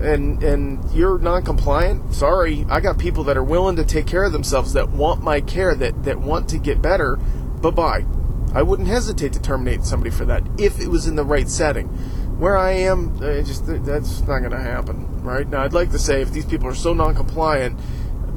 and 0.00 0.42
and 0.42 0.90
you're 0.92 1.18
non-compliant, 1.18 2.12
sorry, 2.12 2.66
I 2.68 2.80
got 2.80 2.98
people 2.98 3.22
that 3.24 3.36
are 3.36 3.44
willing 3.44 3.76
to 3.76 3.84
take 3.84 4.08
care 4.08 4.24
of 4.24 4.32
themselves 4.32 4.72
that 4.72 4.90
want 4.90 5.22
my 5.22 5.40
care 5.40 5.76
that 5.76 6.02
that 6.02 6.18
want 6.18 6.48
to 6.48 6.58
get 6.58 6.82
better. 6.82 7.16
Bye-bye. 7.62 8.17
I 8.54 8.62
wouldn't 8.62 8.88
hesitate 8.88 9.32
to 9.34 9.42
terminate 9.42 9.84
somebody 9.84 10.10
for 10.10 10.24
that 10.24 10.42
if 10.58 10.80
it 10.80 10.88
was 10.88 11.06
in 11.06 11.16
the 11.16 11.24
right 11.24 11.48
setting. 11.48 11.86
Where 12.38 12.56
I 12.56 12.70
am, 12.70 13.18
just 13.18 13.66
that's 13.84 14.20
not 14.20 14.38
going 14.38 14.52
to 14.52 14.58
happen, 14.58 15.22
right? 15.22 15.48
Now, 15.48 15.62
I'd 15.62 15.72
like 15.72 15.90
to 15.90 15.98
say 15.98 16.22
if 16.22 16.32
these 16.32 16.46
people 16.46 16.68
are 16.68 16.74
so 16.74 16.94
non-compliant 16.94 17.78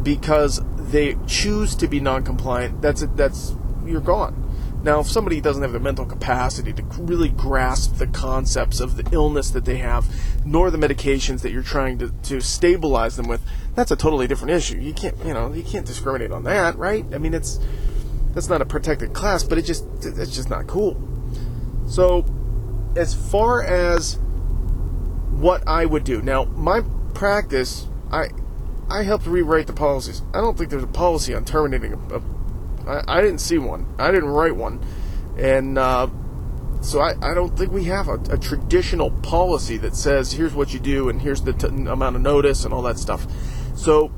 because 0.04 0.60
they 0.76 1.18
choose 1.28 1.76
to 1.76 1.88
be 1.88 2.00
non-compliant, 2.00 2.82
that's 2.82 3.04
it. 3.04 3.16
That's 3.16 3.56
you're 3.86 4.02
gone. 4.02 4.48
Now, 4.84 5.02
if 5.02 5.08
somebody 5.08 5.40
doesn't 5.40 5.62
have 5.62 5.74
the 5.74 5.80
mental 5.80 6.06
capacity 6.06 6.74
to 6.74 6.84
really 6.98 7.30
grasp 7.30 7.98
the 7.98 8.08
concepts 8.08 8.80
of 8.80 8.98
the 8.98 9.08
illness 9.12 9.52
that 9.52 9.66
they 9.66 9.78
have, 9.78 10.08
nor 10.44 10.72
the 10.72 10.78
medications 10.80 11.42
that 11.42 11.52
you're 11.52 11.62
trying 11.62 12.00
to, 12.00 12.10
to 12.24 12.42
stabilize 12.42 13.16
them 13.16 13.28
with, 13.28 13.42
that's 13.76 13.92
a 13.92 13.96
totally 13.96 14.26
different 14.28 14.52
issue. 14.54 14.80
You 14.80 14.94
can't, 14.94 15.16
you 15.24 15.36
know, 15.36 15.54
you 15.54 15.62
can't 15.62 15.86
discriminate 15.86 16.32
on 16.32 16.44
that, 16.46 16.76
right? 16.78 17.06
I 17.14 17.20
mean, 17.20 17.36
it's 17.36 17.60
that's 18.34 18.50
not 18.50 18.62
a 18.62 18.66
protected 18.66 19.14
class, 19.14 19.44
but 19.44 19.58
it 19.58 19.64
just 19.64 19.86
it's 20.04 20.34
just 20.34 20.50
not 20.50 20.68
cool. 20.68 21.02
So, 21.88 22.26
as 22.96 23.14
far 23.14 23.64
as 23.64 24.20
what 25.32 25.68
I 25.68 25.86
would 25.86 26.04
do 26.04 26.22
now, 26.22 26.46
my 26.46 26.82
practice, 27.14 27.88
I 28.12 28.30
I 28.90 29.04
helped 29.04 29.26
rewrite 29.26 29.68
the 29.68 29.74
policies. 29.74 30.22
I 30.34 30.42
don't 30.42 30.58
think 30.58 30.70
there's 30.70 30.84
a 30.84 30.88
policy 30.88 31.34
on 31.34 31.46
terminating 31.46 31.94
a, 31.94 32.18
a 32.18 32.22
I, 32.88 33.18
I 33.18 33.22
didn't 33.22 33.40
see 33.40 33.58
one. 33.58 33.86
I 34.00 34.12
didn't 34.12 34.30
write 34.30 34.56
one, 34.56 34.84
and 35.38 35.78
uh, 35.78 36.08
so 36.82 37.00
I, 37.00 37.14
I 37.22 37.34
don't 37.34 37.58
think 37.58 37.72
we 37.72 37.86
have 37.86 38.08
a, 38.08 38.16
a, 38.32 38.38
traditional 38.38 39.12
policy 39.12 39.78
that 39.78 39.96
says 39.96 40.32
here's 40.32 40.54
what 40.54 40.74
you 40.74 40.80
do 40.80 41.10
and 41.10 41.22
here's 41.22 41.42
the 41.42 41.54
t- 41.54 41.68
amount 41.68 42.16
of 42.16 42.22
notice 42.22 42.66
and 42.66 42.74
all 42.74 42.82
that 42.84 42.98
stuff. 42.98 43.28
So 43.76 44.12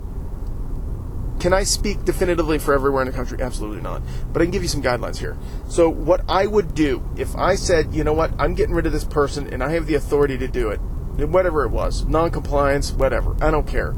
can 1.44 1.52
I 1.52 1.64
speak 1.64 2.06
definitively 2.06 2.58
for 2.58 2.74
everywhere 2.74 3.02
in 3.02 3.08
the 3.10 3.14
country? 3.14 3.42
Absolutely 3.42 3.82
not. 3.82 4.02
But 4.32 4.42
I 4.42 4.46
can 4.46 4.52
give 4.52 4.62
you 4.62 4.70
some 4.70 4.82
guidelines 4.82 5.18
here. 5.18 5.38
So, 5.68 5.90
what 5.90 6.24
I 6.30 6.48
would 6.48 6.74
do 6.74 7.04
if 7.18 7.36
I 7.36 7.56
said, 7.56 7.94
you 7.94 8.06
know 8.06 8.14
what, 8.14 8.32
I'm 8.40 8.54
getting 8.54 8.74
rid 8.74 8.86
of 8.86 8.94
this 8.94 9.04
person 9.04 9.54
and 9.54 9.62
I 9.62 9.72
have 9.72 9.86
the 9.86 9.96
authority 9.96 10.38
to 10.38 10.48
do 10.48 10.70
it, 10.70 10.80
whatever 11.18 11.66
it 11.66 11.70
was, 11.72 12.06
non 12.06 12.32
compliance, 12.32 12.94
whatever, 12.94 13.36
I 13.44 13.52
don't 13.52 13.68
care. 13.68 13.94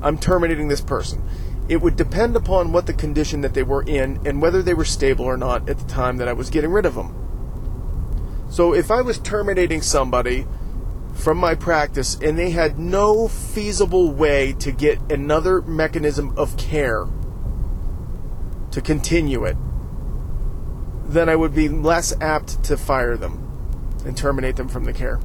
I'm 0.00 0.16
terminating 0.16 0.68
this 0.68 0.80
person. 0.80 1.22
It 1.68 1.82
would 1.82 1.94
depend 1.94 2.36
upon 2.36 2.72
what 2.72 2.86
the 2.86 2.94
condition 2.94 3.42
that 3.42 3.52
they 3.52 3.64
were 3.64 3.82
in 3.82 4.26
and 4.26 4.40
whether 4.40 4.62
they 4.62 4.72
were 4.72 4.86
stable 4.86 5.26
or 5.26 5.36
not 5.36 5.68
at 5.68 5.76
the 5.76 5.88
time 5.88 6.16
that 6.16 6.28
I 6.28 6.32
was 6.32 6.48
getting 6.48 6.70
rid 6.70 6.86
of 6.86 6.94
them. 6.94 8.46
So 8.48 8.72
if 8.72 8.90
I 8.90 9.02
was 9.02 9.18
terminating 9.18 9.82
somebody 9.82 10.46
from 11.18 11.36
my 11.36 11.54
practice 11.54 12.16
and 12.22 12.38
they 12.38 12.50
had 12.50 12.78
no 12.78 13.26
feasible 13.26 14.12
way 14.12 14.52
to 14.54 14.70
get 14.70 14.98
another 15.10 15.60
mechanism 15.62 16.32
of 16.38 16.56
care 16.56 17.06
to 18.70 18.80
continue 18.80 19.44
it, 19.44 19.56
then 21.04 21.28
I 21.28 21.36
would 21.36 21.54
be 21.54 21.68
less 21.68 22.14
apt 22.20 22.62
to 22.64 22.76
fire 22.76 23.16
them 23.16 23.44
and 24.06 24.16
terminate 24.16 24.56
them 24.56 24.68
from 24.68 24.84
the 24.84 24.92
care. 24.92 25.18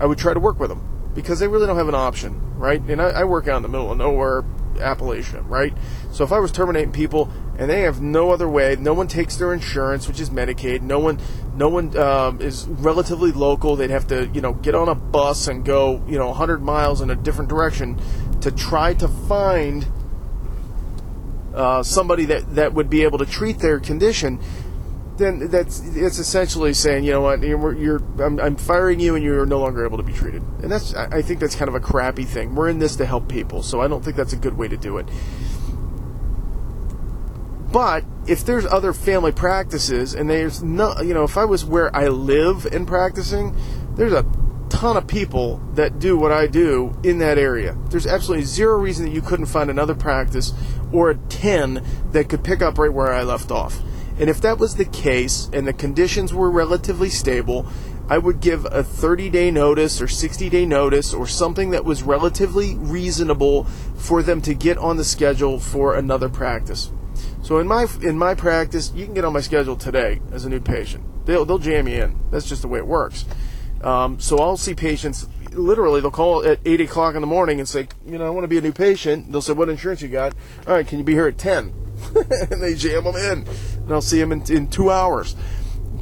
I 0.00 0.06
would 0.06 0.18
try 0.18 0.34
to 0.34 0.40
work 0.40 0.58
with 0.58 0.70
them 0.70 1.10
because 1.14 1.38
they 1.38 1.46
really 1.46 1.66
don't 1.66 1.76
have 1.76 1.88
an 1.88 1.94
option, 1.94 2.58
right? 2.58 2.80
And 2.80 3.00
I, 3.00 3.10
I 3.10 3.24
work 3.24 3.46
out 3.46 3.58
in 3.58 3.62
the 3.62 3.68
middle 3.68 3.92
of 3.92 3.98
nowhere, 3.98 4.42
Appalachia, 4.74 5.48
right? 5.48 5.72
So 6.12 6.24
if 6.24 6.32
I 6.32 6.38
was 6.38 6.52
terminating 6.52 6.92
people 6.92 7.30
and 7.58 7.70
they 7.70 7.82
have 7.82 8.00
no 8.00 8.30
other 8.30 8.48
way, 8.48 8.76
no 8.78 8.94
one 8.94 9.08
takes 9.08 9.36
their 9.36 9.52
insurance, 9.52 10.08
which 10.08 10.20
is 10.20 10.30
Medicaid, 10.30 10.82
no 10.82 10.98
one, 10.98 11.18
no 11.54 11.68
one 11.68 11.96
um, 11.96 12.40
is 12.40 12.66
relatively 12.66 13.32
local. 13.32 13.76
They'd 13.76 13.90
have 13.90 14.06
to, 14.08 14.28
you 14.28 14.40
know, 14.40 14.54
get 14.54 14.74
on 14.74 14.88
a 14.88 14.94
bus 14.94 15.48
and 15.48 15.64
go, 15.64 16.02
you 16.06 16.18
know, 16.18 16.28
100 16.28 16.62
miles 16.62 17.00
in 17.00 17.10
a 17.10 17.16
different 17.16 17.48
direction 17.48 18.00
to 18.40 18.50
try 18.50 18.94
to 18.94 19.08
find 19.08 19.86
uh, 21.54 21.82
somebody 21.82 22.24
that 22.24 22.54
that 22.54 22.72
would 22.72 22.88
be 22.88 23.02
able 23.02 23.18
to 23.18 23.26
treat 23.26 23.58
their 23.58 23.78
condition 23.78 24.40
then 25.22 25.48
that's 25.48 25.80
it's 25.96 26.18
essentially 26.18 26.74
saying, 26.74 27.04
you 27.04 27.12
know 27.12 27.20
what, 27.20 27.40
you're, 27.42 27.74
you're 27.74 28.02
I'm, 28.22 28.40
I'm, 28.40 28.56
firing 28.56 29.00
you, 29.00 29.14
and 29.14 29.24
you're 29.24 29.46
no 29.46 29.60
longer 29.60 29.84
able 29.84 29.98
to 29.98 30.02
be 30.02 30.12
treated. 30.12 30.42
And 30.62 30.70
that's 30.70 30.94
I 30.94 31.22
think 31.22 31.40
that's 31.40 31.54
kind 31.54 31.68
of 31.68 31.74
a 31.74 31.80
crappy 31.80 32.24
thing. 32.24 32.54
We're 32.54 32.68
in 32.68 32.78
this 32.78 32.96
to 32.96 33.06
help 33.06 33.28
people, 33.28 33.62
so 33.62 33.80
I 33.80 33.88
don't 33.88 34.04
think 34.04 34.16
that's 34.16 34.32
a 34.32 34.36
good 34.36 34.56
way 34.56 34.68
to 34.68 34.76
do 34.76 34.98
it. 34.98 35.06
But 37.72 38.04
if 38.26 38.44
there's 38.44 38.66
other 38.66 38.92
family 38.92 39.32
practices, 39.32 40.14
and 40.14 40.28
there's 40.28 40.62
no, 40.62 41.00
you 41.00 41.14
know, 41.14 41.24
if 41.24 41.38
I 41.38 41.46
was 41.46 41.64
where 41.64 41.94
I 41.96 42.08
live 42.08 42.66
and 42.66 42.86
practicing, 42.86 43.56
there's 43.96 44.12
a 44.12 44.26
ton 44.68 44.96
of 44.96 45.06
people 45.06 45.58
that 45.74 45.98
do 45.98 46.16
what 46.16 46.32
I 46.32 46.46
do 46.46 46.94
in 47.02 47.18
that 47.18 47.38
area. 47.38 47.76
There's 47.88 48.06
absolutely 48.06 48.44
zero 48.44 48.78
reason 48.78 49.06
that 49.06 49.12
you 49.12 49.22
couldn't 49.22 49.46
find 49.46 49.70
another 49.70 49.94
practice 49.94 50.52
or 50.92 51.10
a 51.10 51.14
10 51.14 51.84
that 52.12 52.28
could 52.28 52.44
pick 52.44 52.62
up 52.62 52.78
right 52.78 52.92
where 52.92 53.12
I 53.12 53.22
left 53.22 53.50
off. 53.50 53.80
And 54.22 54.30
if 54.30 54.40
that 54.42 54.58
was 54.58 54.76
the 54.76 54.84
case 54.84 55.50
and 55.52 55.66
the 55.66 55.72
conditions 55.72 56.32
were 56.32 56.48
relatively 56.48 57.10
stable, 57.10 57.66
I 58.08 58.18
would 58.18 58.38
give 58.38 58.64
a 58.66 58.84
30 58.84 59.28
day 59.30 59.50
notice 59.50 60.00
or 60.00 60.06
60 60.06 60.48
day 60.48 60.64
notice 60.64 61.12
or 61.12 61.26
something 61.26 61.70
that 61.70 61.84
was 61.84 62.04
relatively 62.04 62.76
reasonable 62.76 63.64
for 63.96 64.22
them 64.22 64.40
to 64.42 64.54
get 64.54 64.78
on 64.78 64.96
the 64.96 65.02
schedule 65.02 65.58
for 65.58 65.96
another 65.96 66.28
practice. 66.28 66.92
So 67.42 67.58
in 67.58 67.66
my 67.66 67.88
in 68.00 68.16
my 68.16 68.36
practice, 68.36 68.92
you 68.94 69.06
can 69.06 69.14
get 69.14 69.24
on 69.24 69.32
my 69.32 69.40
schedule 69.40 69.74
today 69.74 70.20
as 70.30 70.44
a 70.44 70.48
new 70.48 70.60
patient. 70.60 71.26
They'll 71.26 71.44
they'll 71.44 71.58
jam 71.58 71.88
you 71.88 72.04
in. 72.04 72.20
That's 72.30 72.48
just 72.48 72.62
the 72.62 72.68
way 72.68 72.78
it 72.78 72.86
works. 72.86 73.24
Um, 73.82 74.20
so 74.20 74.38
I'll 74.38 74.56
see 74.56 74.74
patients. 74.74 75.26
Literally, 75.50 76.00
they'll 76.00 76.12
call 76.12 76.46
at 76.46 76.60
eight 76.64 76.80
o'clock 76.80 77.16
in 77.16 77.22
the 77.22 77.26
morning 77.26 77.58
and 77.58 77.68
say, 77.68 77.88
you 78.06 78.18
know, 78.18 78.26
I 78.28 78.30
want 78.30 78.44
to 78.44 78.48
be 78.48 78.58
a 78.58 78.62
new 78.62 78.72
patient. 78.72 79.32
They'll 79.32 79.42
say, 79.42 79.52
what 79.52 79.68
insurance 79.68 80.00
you 80.00 80.06
got? 80.06 80.32
All 80.68 80.74
right, 80.74 80.86
can 80.86 80.98
you 80.98 81.04
be 81.04 81.14
here 81.14 81.26
at 81.26 81.38
ten? 81.38 81.81
and 82.50 82.62
they 82.62 82.74
jam 82.74 83.04
them 83.04 83.16
in, 83.16 83.46
and 83.82 83.92
I'll 83.92 84.00
see 84.00 84.18
them 84.18 84.32
in, 84.32 84.42
in 84.50 84.68
two 84.68 84.90
hours. 84.90 85.36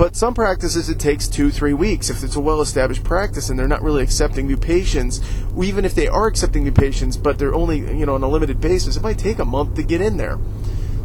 But 0.00 0.16
some 0.16 0.32
practices 0.32 0.88
it 0.88 0.98
takes 0.98 1.28
two, 1.28 1.50
three 1.50 1.74
weeks. 1.74 2.08
If 2.08 2.22
it's 2.22 2.36
a 2.36 2.40
well 2.40 2.62
established 2.62 3.04
practice 3.04 3.50
and 3.50 3.58
they're 3.58 3.68
not 3.68 3.82
really 3.82 4.02
accepting 4.02 4.46
new 4.46 4.56
patients, 4.56 5.20
even 5.60 5.84
if 5.84 5.94
they 5.94 6.08
are 6.08 6.26
accepting 6.26 6.64
new 6.64 6.72
patients, 6.72 7.16
but 7.16 7.38
they're 7.38 7.54
only, 7.54 7.80
you 7.80 8.06
know, 8.06 8.14
on 8.14 8.22
a 8.22 8.28
limited 8.28 8.60
basis, 8.60 8.96
it 8.96 9.02
might 9.02 9.18
take 9.18 9.40
a 9.40 9.44
month 9.44 9.74
to 9.74 9.82
get 9.82 10.00
in 10.00 10.16
there. 10.16 10.38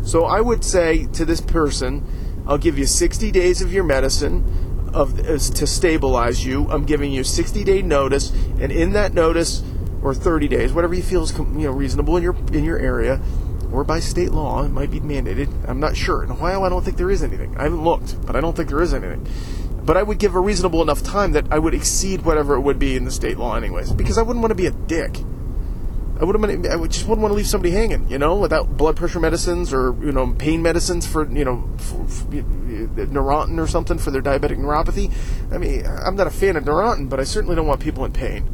So 0.04 0.26
I 0.26 0.40
would 0.40 0.64
say 0.64 1.08
to 1.08 1.26
this 1.26 1.42
person, 1.42 2.06
I'll 2.48 2.60
give 2.60 2.78
you 2.78 2.86
60 2.86 3.32
days 3.32 3.62
of 3.62 3.74
your 3.74 3.84
medicine 3.84 4.46
of 4.94 5.18
to 5.26 5.68
stabilize 5.68 6.46
you. 6.46 6.70
I'm 6.70 6.86
giving 6.86 7.12
you 7.12 7.24
60 7.24 7.64
day 7.64 7.82
notice, 7.82 8.32
and 8.60 8.72
in 8.72 8.94
that 8.94 9.14
notice, 9.14 9.62
or 10.02 10.14
30 10.14 10.48
days, 10.48 10.72
whatever 10.72 10.94
you 10.94 11.04
feel 11.04 11.24
is 11.24 11.38
you 11.38 11.46
know 11.46 11.72
reasonable 11.72 12.16
in 12.16 12.24
your 12.24 12.36
in 12.54 12.64
your 12.64 12.80
area, 12.80 13.20
or 13.76 13.84
by 13.84 14.00
state 14.00 14.32
law, 14.32 14.64
it 14.64 14.70
might 14.70 14.90
be 14.90 15.02
mandated. 15.02 15.50
I'm 15.68 15.82
not 15.82 15.98
sure. 15.98 16.24
In 16.24 16.32
Ohio, 16.32 16.64
I 16.64 16.70
don't 16.70 16.84
think 16.84 16.96
there 16.96 17.12
is 17.12 17.22
anything. 17.22 17.58
I 17.58 17.64
haven't 17.64 17.84
looked, 17.84 18.26
but 18.26 18.36
I 18.36 18.40
don't 18.40 18.56
think 18.56 18.70
there 18.70 18.82
is 18.82 18.94
anything. 18.94 19.28
But 19.84 19.98
I 19.98 20.04
would 20.04 20.18
give 20.18 20.34
a 20.34 20.40
reasonable 20.40 20.82
enough 20.82 21.04
time 21.04 21.34
that 21.34 21.52
I 21.52 21.60
would 21.60 21.74
exceed 21.74 22.24
whatever 22.24 22.56
it 22.56 22.62
would 22.62 22.80
be 22.80 22.96
in 22.96 23.04
the 23.04 23.12
state 23.12 23.38
law, 23.38 23.56
anyways, 23.56 23.92
because 23.92 24.18
I 24.18 24.22
wouldn't 24.22 24.42
want 24.42 24.52
to 24.52 24.56
be 24.56 24.66
a 24.66 24.72
dick. 24.72 25.20
I 26.20 26.24
would 26.24 26.38
I 26.66 26.88
just 26.88 27.08
wouldn't 27.08 27.22
want 27.22 27.34
to 27.34 27.36
leave 27.36 27.48
somebody 27.48 27.72
hanging, 27.72 28.10
you 28.10 28.18
know, 28.18 28.38
without 28.38 28.78
blood 28.78 28.96
pressure 28.96 29.20
medicines 29.20 29.74
or 29.74 29.94
you 30.02 30.14
know 30.14 30.34
pain 30.38 30.62
medicines 30.62 31.06
for 31.06 31.30
you 31.30 31.44
know 31.44 31.70
for, 31.78 32.08
for, 32.08 32.26
Neurontin 32.26 33.60
or 33.60 33.68
something 33.68 33.98
for 33.98 34.12
their 34.12 34.22
diabetic 34.22 34.58
neuropathy. 34.58 35.12
I 35.54 35.58
mean, 35.58 35.86
I'm 35.86 36.16
not 36.16 36.28
a 36.28 36.32
fan 36.32 36.56
of 36.56 36.64
Neurontin, 36.64 37.10
but 37.10 37.20
I 37.20 37.26
certainly 37.26 37.58
don't 37.58 37.68
want 37.68 37.82
people 37.82 38.06
in 38.06 38.14
pain. 38.14 38.48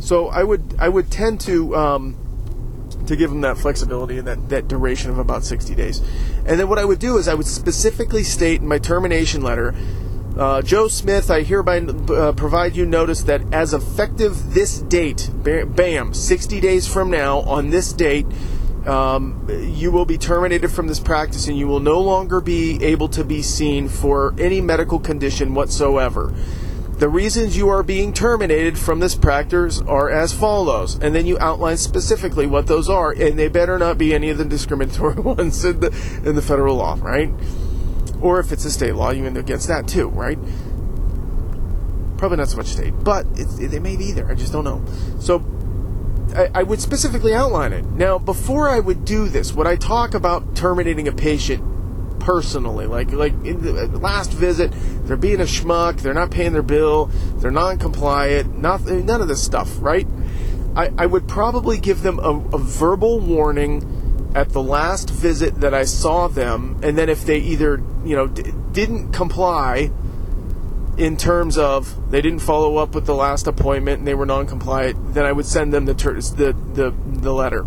So 0.00 0.26
I 0.26 0.42
would 0.42 0.74
I 0.80 0.88
would 0.88 1.10
tend 1.10 1.40
to 1.42 1.76
um, 1.76 2.16
to 3.06 3.16
give 3.16 3.30
them 3.30 3.40
that 3.42 3.58
flexibility 3.58 4.18
and 4.18 4.26
that, 4.26 4.48
that 4.48 4.68
duration 4.68 5.10
of 5.10 5.18
about 5.18 5.44
60 5.44 5.74
days. 5.74 6.00
And 6.46 6.58
then 6.60 6.68
what 6.68 6.78
I 6.78 6.84
would 6.84 6.98
do 6.98 7.16
is 7.18 7.28
I 7.28 7.34
would 7.34 7.46
specifically 7.46 8.22
state 8.22 8.60
in 8.60 8.68
my 8.68 8.78
termination 8.78 9.42
letter 9.42 9.74
uh, 10.36 10.60
Joe 10.60 10.86
Smith, 10.88 11.30
I 11.30 11.42
hereby 11.42 11.78
uh, 11.78 12.32
provide 12.32 12.76
you 12.76 12.84
notice 12.84 13.22
that 13.22 13.40
as 13.54 13.72
effective 13.72 14.52
this 14.52 14.80
date, 14.80 15.30
bam, 15.32 16.12
60 16.12 16.60
days 16.60 16.86
from 16.86 17.10
now, 17.10 17.38
on 17.40 17.70
this 17.70 17.94
date, 17.94 18.26
um, 18.86 19.48
you 19.48 19.90
will 19.90 20.04
be 20.04 20.18
terminated 20.18 20.68
from 20.68 20.88
this 20.88 21.00
practice 21.00 21.48
and 21.48 21.58
you 21.58 21.66
will 21.66 21.80
no 21.80 22.00
longer 22.00 22.42
be 22.42 22.82
able 22.84 23.08
to 23.08 23.24
be 23.24 23.40
seen 23.42 23.88
for 23.88 24.34
any 24.38 24.60
medical 24.60 24.98
condition 24.98 25.54
whatsoever. 25.54 26.34
The 26.98 27.10
reasons 27.10 27.58
you 27.58 27.68
are 27.68 27.82
being 27.82 28.14
terminated 28.14 28.78
from 28.78 29.00
this 29.00 29.14
practice 29.14 29.82
are 29.82 30.08
as 30.08 30.32
follows, 30.32 30.94
and 30.94 31.14
then 31.14 31.26
you 31.26 31.38
outline 31.38 31.76
specifically 31.76 32.46
what 32.46 32.66
those 32.66 32.88
are, 32.88 33.12
and 33.12 33.38
they 33.38 33.48
better 33.48 33.78
not 33.78 33.98
be 33.98 34.14
any 34.14 34.30
of 34.30 34.38
the 34.38 34.46
discriminatory 34.46 35.14
ones 35.20 35.62
in 35.62 35.80
the 35.80 35.88
in 36.24 36.34
the 36.34 36.42
federal 36.42 36.76
law, 36.76 36.96
right? 37.02 37.30
Or 38.22 38.40
if 38.40 38.50
it's 38.50 38.64
a 38.64 38.70
state 38.70 38.94
law, 38.94 39.10
you 39.10 39.26
end 39.26 39.36
against 39.36 39.68
that 39.68 39.86
too, 39.86 40.08
right? 40.08 40.38
Probably 42.16 42.38
not 42.38 42.48
so 42.48 42.56
much 42.56 42.68
state, 42.68 42.94
but 43.04 43.26
it, 43.34 43.70
they 43.70 43.78
may 43.78 43.96
be 43.96 44.12
there. 44.12 44.30
I 44.30 44.34
just 44.34 44.52
don't 44.52 44.64
know. 44.64 44.82
So 45.20 45.44
I, 46.34 46.60
I, 46.60 46.62
would 46.62 46.80
specifically 46.80 47.34
outline 47.34 47.74
it. 47.74 47.84
Now, 47.84 48.18
before 48.18 48.70
I 48.70 48.80
would 48.80 49.04
do 49.04 49.28
this, 49.28 49.52
would 49.52 49.66
I 49.66 49.76
talk 49.76 50.14
about 50.14 50.56
terminating 50.56 51.08
a 51.08 51.12
patient 51.12 51.62
personally? 52.26 52.86
Like, 52.86 53.12
like 53.12 53.32
in 53.44 53.62
the 53.62 53.86
last 53.98 54.32
visit, 54.32 54.72
they're 55.06 55.16
being 55.16 55.40
a 55.40 55.44
schmuck, 55.44 56.00
they're 56.00 56.12
not 56.12 56.32
paying 56.32 56.52
their 56.52 56.62
bill, 56.62 57.06
they're 57.36 57.52
non-compliant, 57.52 58.58
not, 58.58 58.84
none 58.84 59.20
of 59.22 59.28
this 59.28 59.42
stuff, 59.42 59.70
right? 59.80 60.08
I, 60.74 60.90
I 60.98 61.06
would 61.06 61.28
probably 61.28 61.78
give 61.78 62.02
them 62.02 62.18
a, 62.18 62.32
a 62.52 62.58
verbal 62.58 63.20
warning 63.20 64.32
at 64.34 64.48
the 64.50 64.62
last 64.62 65.08
visit 65.08 65.60
that 65.60 65.72
I 65.72 65.84
saw 65.84 66.26
them, 66.26 66.80
and 66.82 66.98
then 66.98 67.08
if 67.08 67.24
they 67.24 67.38
either 67.38 67.80
you 68.04 68.16
know 68.16 68.26
d- 68.26 68.52
didn't 68.72 69.12
comply 69.12 69.90
in 70.98 71.16
terms 71.16 71.56
of 71.56 72.10
they 72.10 72.20
didn't 72.20 72.40
follow 72.40 72.76
up 72.76 72.94
with 72.94 73.06
the 73.06 73.14
last 73.14 73.46
appointment 73.46 74.00
and 74.00 74.06
they 74.06 74.14
were 74.14 74.26
non-compliant, 74.26 75.14
then 75.14 75.24
I 75.24 75.32
would 75.32 75.46
send 75.46 75.72
them 75.72 75.86
the 75.86 75.94
ter- 75.94 76.20
the, 76.20 76.52
the 76.74 76.92
the 77.06 77.32
letter. 77.32 77.64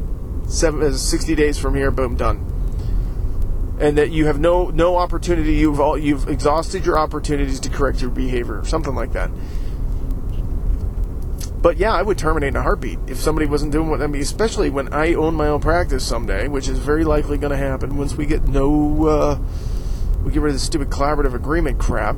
Seven, 0.47 0.83
uh, 0.83 0.91
60 0.91 1.33
days 1.33 1.57
from 1.57 1.75
here, 1.75 1.89
boom, 1.89 2.15
done. 2.15 2.48
And 3.79 3.97
that 3.97 4.11
you 4.11 4.25
have 4.25 4.39
no 4.39 4.69
no 4.69 4.97
opportunity. 4.97 5.53
You've 5.53 5.79
all, 5.79 5.97
you've 5.97 6.27
exhausted 6.27 6.85
your 6.85 6.99
opportunities 6.99 7.59
to 7.61 7.69
correct 7.69 8.01
your 8.01 8.09
behavior, 8.09 8.59
or 8.59 8.65
something 8.65 8.93
like 8.93 9.13
that. 9.13 9.31
But 11.61 11.77
yeah, 11.77 11.93
I 11.93 12.01
would 12.01 12.17
terminate 12.17 12.49
in 12.49 12.55
a 12.55 12.61
heartbeat 12.61 12.99
if 13.07 13.17
somebody 13.17 13.45
wasn't 13.45 13.71
doing 13.71 13.89
what 13.89 14.01
I 14.01 14.07
mean, 14.07 14.21
especially 14.21 14.69
when 14.69 14.93
I 14.93 15.13
own 15.13 15.35
my 15.35 15.47
own 15.47 15.59
practice 15.59 16.05
someday, 16.05 16.47
which 16.47 16.69
is 16.69 16.79
very 16.79 17.03
likely 17.03 17.37
going 17.37 17.51
to 17.51 17.57
happen 17.57 17.97
once 17.97 18.15
we 18.15 18.25
get 18.25 18.47
no, 18.47 19.05
uh, 19.05 19.39
we 20.23 20.31
get 20.31 20.41
rid 20.41 20.49
of 20.51 20.55
the 20.55 20.59
stupid 20.59 20.89
collaborative 20.89 21.33
agreement 21.33 21.79
crap. 21.79 22.15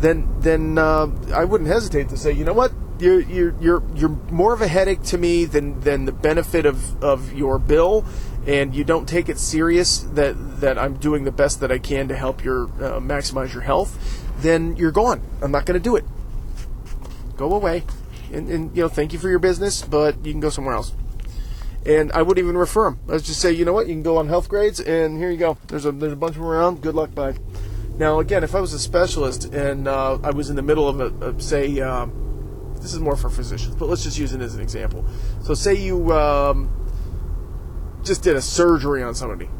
Then, 0.00 0.40
then 0.40 0.78
uh, 0.78 1.08
I 1.34 1.44
wouldn't 1.44 1.68
hesitate 1.68 2.08
to 2.08 2.16
say, 2.16 2.32
you 2.32 2.44
know 2.44 2.52
what, 2.52 2.72
you're 2.98 3.20
you're 3.20 3.54
you're 3.60 3.82
you're 3.94 4.10
more 4.30 4.52
of 4.52 4.60
a 4.60 4.68
headache 4.68 5.02
to 5.04 5.16
me 5.16 5.46
than 5.46 5.80
than 5.80 6.04
the 6.04 6.12
benefit 6.12 6.66
of 6.66 7.02
of 7.02 7.32
your 7.32 7.58
bill, 7.58 8.04
and 8.46 8.74
you 8.74 8.84
don't 8.84 9.08
take 9.08 9.30
it 9.30 9.38
serious 9.38 10.00
that 10.14 10.60
that 10.60 10.78
I'm 10.78 10.98
doing 10.98 11.24
the 11.24 11.32
best 11.32 11.60
that 11.60 11.72
I 11.72 11.78
can 11.78 12.08
to 12.08 12.16
help 12.16 12.44
your 12.44 12.64
uh, 12.64 13.00
maximize 13.00 13.54
your 13.54 13.62
health. 13.62 13.98
Then 14.38 14.76
you're 14.76 14.90
gone. 14.92 15.22
I'm 15.40 15.50
not 15.50 15.64
going 15.64 15.80
to 15.80 15.82
do 15.82 15.96
it. 15.96 16.04
Go 17.38 17.54
away 17.54 17.84
and, 18.32 18.48
and 18.48 18.76
you 18.76 18.82
know, 18.82 18.88
thank 18.88 19.12
you 19.12 19.18
for 19.18 19.28
your 19.28 19.38
business, 19.38 19.82
but 19.82 20.24
you 20.24 20.32
can 20.32 20.40
go 20.40 20.50
somewhere 20.50 20.74
else. 20.74 20.92
And 21.86 22.12
I 22.12 22.22
wouldn't 22.22 22.44
even 22.44 22.56
refer 22.56 22.84
them. 22.84 23.00
Let's 23.06 23.26
just 23.26 23.40
say, 23.40 23.52
you 23.52 23.64
know 23.64 23.72
what, 23.72 23.88
you 23.88 23.94
can 23.94 24.02
go 24.02 24.18
on 24.18 24.28
Healthgrades, 24.28 24.86
and 24.86 25.16
here 25.16 25.30
you 25.30 25.38
go. 25.38 25.56
There's 25.68 25.86
a 25.86 25.92
there's 25.92 26.12
a 26.12 26.16
bunch 26.16 26.36
of 26.36 26.42
them 26.42 26.50
around. 26.50 26.82
Good 26.82 26.94
luck, 26.94 27.14
bye. 27.14 27.34
Now, 28.00 28.18
again, 28.18 28.42
if 28.42 28.54
I 28.54 28.60
was 28.60 28.72
a 28.72 28.78
specialist 28.78 29.52
and 29.52 29.86
uh, 29.86 30.18
I 30.22 30.30
was 30.30 30.48
in 30.48 30.56
the 30.56 30.62
middle 30.62 30.88
of 30.88 31.00
a, 31.00 31.32
a 31.32 31.38
say, 31.38 31.80
um, 31.80 32.72
this 32.76 32.94
is 32.94 32.98
more 32.98 33.14
for 33.14 33.28
physicians, 33.28 33.74
but 33.74 33.90
let's 33.90 34.02
just 34.02 34.18
use 34.18 34.32
it 34.32 34.40
as 34.40 34.54
an 34.54 34.62
example. 34.62 35.04
So, 35.42 35.52
say 35.52 35.74
you 35.74 36.10
um, 36.14 36.70
just 38.02 38.22
did 38.22 38.36
a 38.36 38.40
surgery 38.40 39.02
on 39.02 39.14
somebody, 39.14 39.50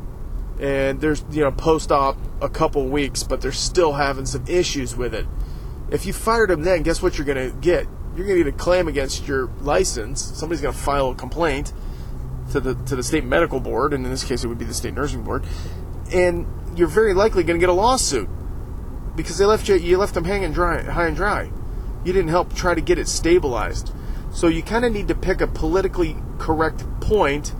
and 0.58 1.02
there's 1.02 1.22
you 1.30 1.42
know 1.42 1.52
post-op 1.52 2.16
a 2.40 2.48
couple 2.48 2.88
weeks, 2.88 3.22
but 3.22 3.42
they're 3.42 3.52
still 3.52 3.92
having 3.92 4.24
some 4.24 4.46
issues 4.48 4.96
with 4.96 5.14
it. 5.14 5.26
If 5.90 6.06
you 6.06 6.14
fired 6.14 6.48
them 6.48 6.62
then, 6.62 6.82
guess 6.82 7.02
what 7.02 7.18
you're 7.18 7.26
going 7.26 7.50
to 7.50 7.54
get? 7.58 7.86
you're 8.16 8.26
going 8.26 8.38
to 8.38 8.44
get 8.44 8.54
a 8.54 8.56
claim 8.56 8.88
against 8.88 9.28
your 9.28 9.46
license. 9.60 10.20
Somebody's 10.20 10.60
going 10.60 10.74
to 10.74 10.80
file 10.80 11.10
a 11.10 11.14
complaint 11.14 11.72
to 12.52 12.60
the 12.60 12.74
to 12.86 12.96
the 12.96 13.02
state 13.02 13.24
medical 13.24 13.60
board, 13.60 13.92
and 13.92 14.04
in 14.04 14.10
this 14.10 14.24
case, 14.24 14.44
it 14.44 14.48
would 14.48 14.58
be 14.58 14.64
the 14.64 14.74
state 14.74 14.94
nursing 14.94 15.22
board, 15.22 15.44
and 16.12 16.46
you're 16.76 16.88
very 16.88 17.14
likely 17.14 17.42
going 17.42 17.58
to 17.58 17.60
get 17.60 17.68
a 17.68 17.74
lawsuit 17.74 18.28
because 19.16 19.38
they 19.38 19.44
left 19.44 19.68
you 19.68 19.74
you 19.76 19.98
left 19.98 20.14
them 20.14 20.24
hanging 20.24 20.52
dry, 20.52 20.82
high 20.82 21.06
and 21.06 21.16
dry. 21.16 21.50
You 22.04 22.12
didn't 22.12 22.28
help 22.28 22.54
try 22.54 22.74
to 22.74 22.80
get 22.80 22.98
it 22.98 23.08
stabilized. 23.08 23.92
So 24.32 24.46
you 24.46 24.62
kind 24.62 24.84
of 24.84 24.92
need 24.92 25.08
to 25.08 25.14
pick 25.14 25.40
a 25.40 25.46
politically 25.46 26.16
correct 26.38 26.84
point. 27.00 27.52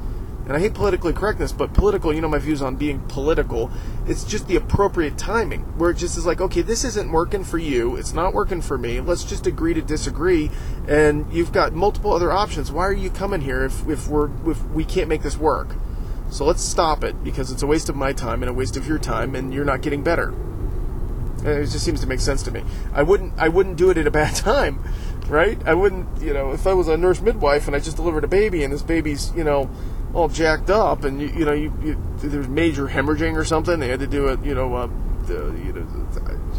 and 0.44 0.56
I 0.56 0.60
hate 0.60 0.74
politically 0.74 1.12
correctness, 1.12 1.52
but 1.52 1.74
political, 1.74 2.12
you 2.12 2.20
know 2.20 2.28
my 2.28 2.38
views 2.38 2.62
on 2.62 2.76
being 2.76 3.00
political. 3.08 3.70
It's 4.06 4.24
just 4.24 4.48
the 4.48 4.56
appropriate 4.56 5.18
timing 5.18 5.62
where 5.78 5.90
it 5.90 5.96
just 5.96 6.16
is 6.16 6.24
like, 6.24 6.40
okay, 6.40 6.62
this 6.62 6.84
isn't 6.84 7.10
working 7.10 7.44
for 7.44 7.58
you. 7.58 7.96
It's 7.96 8.14
not 8.14 8.32
working 8.32 8.62
for 8.62 8.78
me. 8.78 9.00
Let's 9.00 9.24
just 9.24 9.46
agree 9.46 9.74
to 9.74 9.82
disagree. 9.82 10.50
And 10.88 11.30
you've 11.32 11.52
got 11.52 11.72
multiple 11.72 12.12
other 12.12 12.32
options. 12.32 12.72
Why 12.72 12.86
are 12.86 12.92
you 12.92 13.10
coming 13.10 13.42
here 13.42 13.64
if, 13.64 13.86
if 13.88 14.08
we're 14.08 14.30
if 14.50 14.64
we 14.70 14.84
can't 14.84 15.08
make 15.08 15.22
this 15.22 15.36
work? 15.36 15.76
So 16.30 16.44
let's 16.44 16.62
stop 16.62 17.02
it 17.04 17.22
because 17.24 17.50
it's 17.50 17.62
a 17.62 17.66
waste 17.66 17.88
of 17.88 17.96
my 17.96 18.12
time 18.12 18.42
and 18.42 18.50
a 18.50 18.52
waste 18.52 18.76
of 18.76 18.86
your 18.86 18.98
time, 18.98 19.34
and 19.34 19.52
you're 19.52 19.64
not 19.64 19.82
getting 19.82 20.02
better. 20.02 20.32
It 21.44 21.66
just 21.66 21.84
seems 21.84 22.00
to 22.00 22.06
make 22.06 22.20
sense 22.20 22.42
to 22.44 22.50
me. 22.50 22.62
I 22.92 23.02
wouldn't 23.02 23.32
I 23.38 23.48
wouldn't 23.48 23.76
do 23.76 23.90
it 23.90 23.98
at 23.98 24.06
a 24.06 24.10
bad 24.10 24.34
time, 24.36 24.82
right? 25.28 25.58
I 25.66 25.74
wouldn't, 25.74 26.22
you 26.22 26.32
know, 26.32 26.52
if 26.52 26.66
I 26.66 26.74
was 26.74 26.88
a 26.88 26.96
nurse 26.96 27.20
midwife 27.20 27.66
and 27.66 27.74
I 27.74 27.80
just 27.80 27.96
delivered 27.96 28.24
a 28.24 28.28
baby 28.28 28.62
and 28.62 28.72
this 28.72 28.82
baby's, 28.82 29.32
you 29.34 29.44
know, 29.44 29.70
all 30.14 30.28
jacked 30.28 30.70
up, 30.70 31.04
and 31.04 31.20
you, 31.20 31.28
you 31.28 31.44
know, 31.44 31.52
you, 31.52 31.72
you, 31.82 31.96
there's 32.18 32.48
major 32.48 32.88
hemorrhaging 32.88 33.36
or 33.36 33.44
something. 33.44 33.78
They 33.78 33.88
had 33.88 34.00
to 34.00 34.06
do 34.06 34.28
it, 34.28 34.42
you 34.44 34.54
know, 34.54 34.74
uh, 34.74 34.88
the, 35.26 35.56
you 35.64 35.72
know, 35.72 35.99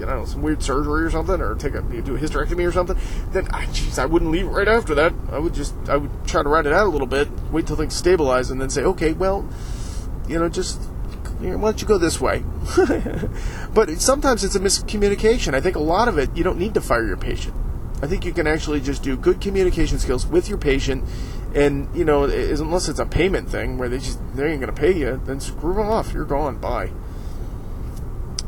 you 0.01 0.07
know, 0.07 0.25
some 0.25 0.41
weird 0.41 0.63
surgery 0.63 1.03
or 1.03 1.11
something, 1.11 1.39
or 1.39 1.53
take 1.53 1.75
a 1.75 1.81
do 1.81 2.15
a 2.15 2.19
hysterectomy 2.19 2.67
or 2.67 2.71
something, 2.71 2.97
then 3.31 3.47
I, 3.51 3.67
geez, 3.67 3.99
I 3.99 4.07
wouldn't 4.07 4.31
leave 4.31 4.47
right 4.47 4.67
after 4.67 4.95
that. 4.95 5.13
I 5.31 5.37
would 5.37 5.53
just 5.53 5.75
I 5.87 5.97
would 5.97 6.09
try 6.25 6.41
to 6.41 6.49
ride 6.49 6.65
it 6.65 6.73
out 6.73 6.87
a 6.87 6.89
little 6.89 7.05
bit, 7.05 7.29
wait 7.51 7.67
till 7.67 7.75
things 7.75 7.95
stabilize, 7.95 8.49
and 8.49 8.59
then 8.59 8.71
say, 8.71 8.81
okay, 8.81 9.13
well, 9.13 9.47
you 10.27 10.39
know, 10.39 10.49
just 10.49 10.81
you 11.39 11.51
know, 11.51 11.57
why 11.57 11.69
don't 11.69 11.81
you 11.83 11.87
go 11.87 11.99
this 11.99 12.19
way? 12.19 12.43
but 13.75 13.91
sometimes 14.01 14.43
it's 14.43 14.55
a 14.55 14.59
miscommunication. 14.59 15.53
I 15.53 15.61
think 15.61 15.75
a 15.75 15.79
lot 15.79 16.07
of 16.07 16.17
it 16.17 16.35
you 16.35 16.43
don't 16.43 16.57
need 16.57 16.73
to 16.73 16.81
fire 16.81 17.05
your 17.05 17.17
patient. 17.17 17.53
I 18.01 18.07
think 18.07 18.25
you 18.25 18.33
can 18.33 18.47
actually 18.47 18.81
just 18.81 19.03
do 19.03 19.15
good 19.15 19.39
communication 19.39 19.99
skills 19.99 20.25
with 20.25 20.49
your 20.49 20.57
patient, 20.57 21.03
and 21.53 21.87
you 21.95 22.05
know, 22.05 22.23
unless 22.23 22.89
it's 22.89 22.99
a 22.99 23.05
payment 23.05 23.49
thing 23.49 23.77
where 23.77 23.87
they 23.87 23.99
just 23.99 24.19
they 24.35 24.51
ain't 24.51 24.61
gonna 24.61 24.73
pay 24.73 24.97
you, 24.97 25.21
then 25.25 25.39
screw 25.39 25.75
them 25.75 25.87
off. 25.87 26.11
You're 26.11 26.25
gone. 26.25 26.57
Bye. 26.57 26.89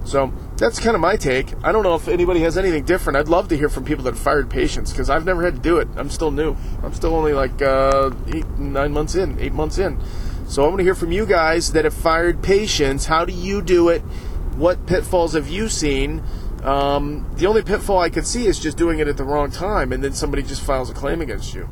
So 0.03 0.33
that's 0.57 0.79
kind 0.79 0.95
of 0.95 1.01
my 1.01 1.15
take. 1.15 1.53
I 1.63 1.71
don't 1.71 1.83
know 1.83 1.95
if 1.95 2.07
anybody 2.07 2.41
has 2.41 2.57
anything 2.57 2.83
different. 2.83 3.17
I'd 3.17 3.29
love 3.29 3.47
to 3.49 3.57
hear 3.57 3.69
from 3.69 3.85
people 3.85 4.03
that 4.05 4.13
have 4.13 4.23
fired 4.23 4.49
patients 4.49 4.91
because 4.91 5.09
I've 5.09 5.25
never 5.25 5.43
had 5.43 5.55
to 5.55 5.61
do 5.61 5.77
it. 5.77 5.87
I'm 5.95 6.09
still 6.09 6.31
new. 6.31 6.55
I'm 6.83 6.93
still 6.93 7.15
only 7.15 7.33
like 7.33 7.61
uh, 7.61 8.11
eight, 8.33 8.47
nine 8.57 8.91
months 8.91 9.15
in, 9.15 9.39
eight 9.39 9.53
months 9.53 9.77
in. 9.77 9.99
So 10.47 10.63
I 10.63 10.67
want 10.67 10.79
to 10.79 10.83
hear 10.83 10.95
from 10.95 11.11
you 11.11 11.25
guys 11.25 11.71
that 11.71 11.85
have 11.85 11.93
fired 11.93 12.43
patients. 12.43 13.05
How 13.05 13.25
do 13.25 13.33
you 13.33 13.61
do 13.61 13.89
it? 13.89 14.01
What 14.55 14.85
pitfalls 14.85 15.33
have 15.33 15.47
you 15.47 15.69
seen? 15.69 16.21
Um, 16.63 17.29
the 17.35 17.47
only 17.47 17.61
pitfall 17.61 17.99
I 17.99 18.09
could 18.09 18.27
see 18.27 18.45
is 18.45 18.59
just 18.59 18.77
doing 18.77 18.99
it 18.99 19.07
at 19.07 19.17
the 19.17 19.23
wrong 19.23 19.51
time, 19.51 19.91
and 19.91 20.03
then 20.03 20.13
somebody 20.13 20.43
just 20.43 20.61
files 20.61 20.89
a 20.89 20.93
claim 20.93 21.21
against 21.21 21.53
you. 21.53 21.69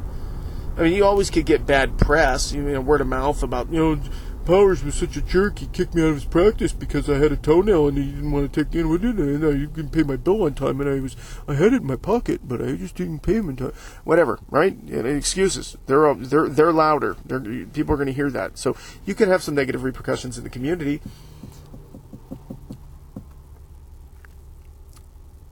I 0.77 0.83
mean, 0.83 0.93
you 0.93 1.05
always 1.05 1.29
could 1.29 1.45
get 1.45 1.65
bad 1.65 1.97
press, 1.97 2.53
you 2.53 2.61
know, 2.61 2.81
word 2.81 3.01
of 3.01 3.07
mouth 3.07 3.43
about 3.43 3.71
you 3.71 3.79
know 3.79 4.01
Powers 4.45 4.83
was 4.83 4.95
such 4.95 5.15
a 5.17 5.21
jerk. 5.21 5.60
He 5.60 5.67
kicked 5.67 5.93
me 5.93 6.01
out 6.01 6.10
of 6.10 6.15
his 6.15 6.25
practice 6.25 6.74
because 6.74 7.10
I 7.10 7.17
had 7.17 7.31
a 7.31 7.38
toenail 7.38 7.88
and 7.88 7.98
he 7.98 8.05
didn't 8.05 8.31
want 8.31 8.51
to 8.51 8.63
take 8.63 8.74
in 8.74 8.89
with 8.89 9.05
it. 9.05 9.15
And 9.17 9.45
I 9.45 9.51
didn't 9.71 9.91
pay 9.91 10.03
my 10.03 10.15
bill 10.15 10.43
on 10.43 10.55
time, 10.55 10.81
and 10.81 10.89
I 10.89 11.00
was 11.00 11.15
I 11.48 11.53
had 11.53 11.74
it 11.74 11.81
in 11.81 11.88
my 11.88 11.95
pocket, 11.95 12.41
but 12.43 12.62
I 12.62 12.75
just 12.75 12.95
didn't 12.95 13.19
pay 13.19 13.36
him 13.36 13.50
in 13.50 13.55
time. 13.55 13.74
Whatever, 14.03 14.39
right? 14.50 14.74
And 14.74 15.05
excuses. 15.05 15.77
They're 15.86 16.13
they're 16.15 16.50
they're 16.50 16.74
louder. 16.74 17.17
They're, 17.24 17.39
people 17.39 17.93
are 17.93 17.98
going 17.98 18.07
to 18.07 18.13
hear 18.13 18.31
that. 18.31 18.57
So 18.57 18.75
you 19.05 19.13
can 19.13 19.29
have 19.29 19.43
some 19.43 19.55
negative 19.55 19.83
repercussions 19.83 20.38
in 20.38 20.43
the 20.43 20.50
community. 20.50 21.01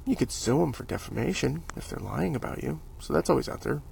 You 0.05 0.15
could 0.15 0.31
sue 0.31 0.57
them 0.57 0.73
for 0.73 0.83
defamation 0.85 1.63
if 1.77 1.87
they're 1.87 1.99
lying 1.99 2.35
about 2.35 2.63
you. 2.63 2.81
So 2.97 3.13
that's 3.13 3.29
always 3.29 3.47
out 3.47 3.61
there. 3.61 3.83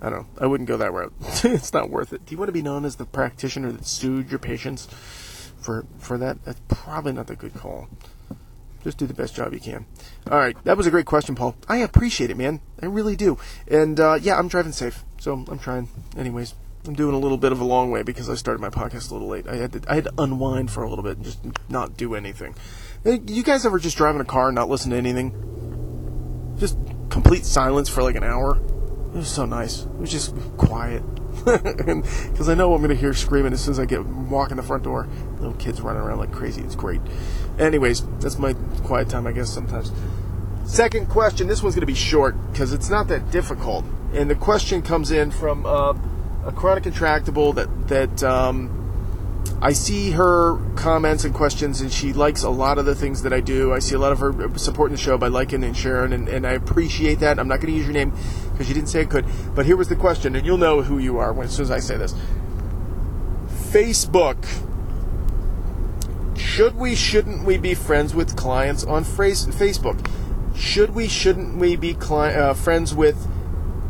I 0.00 0.10
don't 0.10 0.20
know. 0.20 0.26
I 0.38 0.46
wouldn't 0.46 0.68
go 0.68 0.76
that 0.76 0.92
route. 0.92 1.12
it's 1.44 1.72
not 1.72 1.90
worth 1.90 2.12
it. 2.12 2.26
Do 2.26 2.32
you 2.32 2.38
want 2.38 2.48
to 2.48 2.52
be 2.52 2.62
known 2.62 2.84
as 2.84 2.96
the 2.96 3.06
practitioner 3.06 3.72
that 3.72 3.86
sued 3.86 4.30
your 4.30 4.38
patients 4.38 4.86
for 5.60 5.86
for 5.98 6.18
that? 6.18 6.44
That's 6.44 6.60
probably 6.68 7.12
not 7.12 7.26
the 7.26 7.36
good 7.36 7.54
call. 7.54 7.88
Just 8.84 8.98
do 8.98 9.06
the 9.06 9.14
best 9.14 9.34
job 9.34 9.52
you 9.52 9.58
can. 9.58 9.84
All 10.30 10.38
right, 10.38 10.56
that 10.64 10.76
was 10.76 10.86
a 10.86 10.92
great 10.92 11.06
question, 11.06 11.34
Paul. 11.34 11.56
I 11.68 11.78
appreciate 11.78 12.30
it, 12.30 12.36
man. 12.36 12.60
I 12.80 12.86
really 12.86 13.16
do. 13.16 13.36
And 13.66 13.98
uh, 13.98 14.18
yeah, 14.20 14.38
I'm 14.38 14.46
driving 14.48 14.72
safe, 14.72 15.04
so 15.18 15.32
I'm 15.32 15.58
trying. 15.58 15.88
Anyways, 16.16 16.54
I'm 16.86 16.94
doing 16.94 17.14
a 17.14 17.18
little 17.18 17.38
bit 17.38 17.50
of 17.50 17.60
a 17.60 17.64
long 17.64 17.90
way 17.90 18.02
because 18.02 18.30
I 18.30 18.34
started 18.34 18.60
my 18.60 18.70
podcast 18.70 19.10
a 19.10 19.14
little 19.14 19.28
late. 19.28 19.48
I 19.48 19.56
had 19.56 19.72
to 19.72 19.82
I 19.90 19.96
had 19.96 20.04
to 20.04 20.12
unwind 20.18 20.70
for 20.70 20.84
a 20.84 20.88
little 20.88 21.02
bit 21.02 21.16
and 21.16 21.24
just 21.24 21.40
not 21.68 21.96
do 21.96 22.14
anything. 22.14 22.54
You 23.04 23.42
guys 23.42 23.66
ever 23.66 23.78
just 23.78 23.96
drive 23.96 24.14
in 24.14 24.20
a 24.20 24.24
car 24.24 24.48
and 24.48 24.54
not 24.54 24.68
listen 24.68 24.90
to 24.90 24.96
anything? 24.96 26.54
Just 26.58 26.78
complete 27.10 27.44
silence 27.44 27.88
for 27.88 28.02
like 28.02 28.14
an 28.14 28.24
hour. 28.24 28.60
It 29.14 29.18
was 29.18 29.28
so 29.28 29.46
nice. 29.46 29.82
It 29.82 29.98
was 29.98 30.10
just 30.10 30.34
quiet. 30.56 31.02
Because 31.46 32.48
I 32.48 32.54
know 32.54 32.74
I'm 32.74 32.82
going 32.82 32.94
to 32.94 33.00
hear 33.00 33.14
screaming 33.14 33.52
as 33.52 33.62
soon 33.62 33.72
as 33.72 33.78
I 33.78 33.84
get 33.84 34.04
walk 34.04 34.50
in 34.50 34.56
the 34.56 34.62
front 34.62 34.82
door. 34.82 35.06
Little 35.38 35.54
kids 35.54 35.80
running 35.80 36.02
around 36.02 36.18
like 36.18 36.32
crazy. 36.32 36.62
It's 36.62 36.74
great. 36.74 37.00
Anyways, 37.58 38.04
that's 38.18 38.38
my 38.38 38.54
quiet 38.84 39.08
time, 39.08 39.26
I 39.26 39.32
guess, 39.32 39.50
sometimes. 39.50 39.92
Second 40.64 41.08
question. 41.08 41.46
This 41.46 41.62
one's 41.62 41.74
going 41.74 41.82
to 41.82 41.86
be 41.86 41.94
short 41.94 42.34
because 42.50 42.72
it's 42.72 42.90
not 42.90 43.08
that 43.08 43.30
difficult. 43.30 43.84
And 44.12 44.28
the 44.28 44.34
question 44.34 44.82
comes 44.82 45.10
in 45.10 45.30
from 45.30 45.64
uh, 45.64 45.94
a 46.44 46.52
chronic 46.52 46.86
intractable 46.86 47.52
that, 47.52 47.88
that 47.88 48.22
um, 48.24 48.86
I 49.60 49.72
see 49.72 50.10
her 50.10 50.58
comments 50.74 51.24
and 51.24 51.34
questions, 51.34 51.80
and 51.80 51.92
she 51.92 52.12
likes 52.12 52.42
a 52.42 52.50
lot 52.50 52.78
of 52.78 52.84
the 52.84 52.94
things 52.94 53.22
that 53.22 53.32
I 53.32 53.40
do. 53.40 53.72
I 53.72 53.78
see 53.78 53.94
a 53.94 53.98
lot 53.98 54.12
of 54.12 54.18
her 54.18 54.58
supporting 54.58 54.96
the 54.96 55.02
show 55.02 55.16
by 55.16 55.28
liking 55.28 55.64
and 55.64 55.76
sharing, 55.76 56.12
and, 56.12 56.28
and 56.28 56.46
I 56.46 56.52
appreciate 56.52 57.20
that. 57.20 57.38
I'm 57.38 57.48
not 57.48 57.60
going 57.60 57.72
to 57.72 57.76
use 57.78 57.86
your 57.86 57.94
name 57.94 58.12
because 58.56 58.68
you 58.68 58.74
didn't 58.74 58.88
say 58.88 59.02
it 59.02 59.10
could. 59.10 59.26
But 59.54 59.66
here 59.66 59.76
was 59.76 59.88
the 59.88 59.96
question, 59.96 60.34
and 60.34 60.46
you'll 60.46 60.56
know 60.56 60.80
who 60.80 60.96
you 60.96 61.18
are 61.18 61.32
when, 61.32 61.46
as 61.46 61.54
soon 61.54 61.64
as 61.64 61.70
I 61.70 61.78
say 61.78 61.98
this. 61.98 62.14
Facebook. 63.70 64.42
Should 66.38 66.76
we, 66.76 66.94
shouldn't 66.94 67.44
we 67.44 67.58
be 67.58 67.74
friends 67.74 68.14
with 68.14 68.34
clients 68.34 68.82
on 68.82 69.04
Facebook? 69.04 70.10
Should 70.56 70.94
we, 70.94 71.06
shouldn't 71.06 71.58
we 71.58 71.76
be 71.76 71.92
cli- 71.92 72.34
uh, 72.34 72.54
friends 72.54 72.94
with 72.94 73.28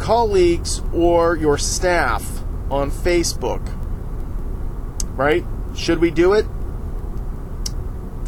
colleagues 0.00 0.82
or 0.92 1.36
your 1.36 1.58
staff 1.58 2.42
on 2.68 2.90
Facebook? 2.90 3.62
Right? 5.16 5.44
Should 5.76 6.00
we 6.00 6.10
do 6.10 6.32
it? 6.32 6.46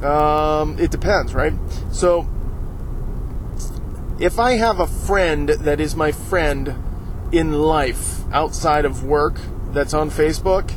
Um, 0.05 0.79
it 0.79 0.93
depends, 0.93 1.35
right? 1.35 1.55
So, 1.91 2.29
if 4.19 4.39
I 4.39 4.53
have 4.53 4.81
a 4.81 4.87
friend 4.87 5.49
that 5.49 5.81
is 5.81 5.95
my 5.95 6.13
friend 6.13 6.75
in 7.31 7.53
life 7.53 8.21
outside 8.33 8.85
of 8.85 9.05
work 9.05 9.37
that's 9.73 9.95
on 9.95 10.11
Facebook, 10.11 10.73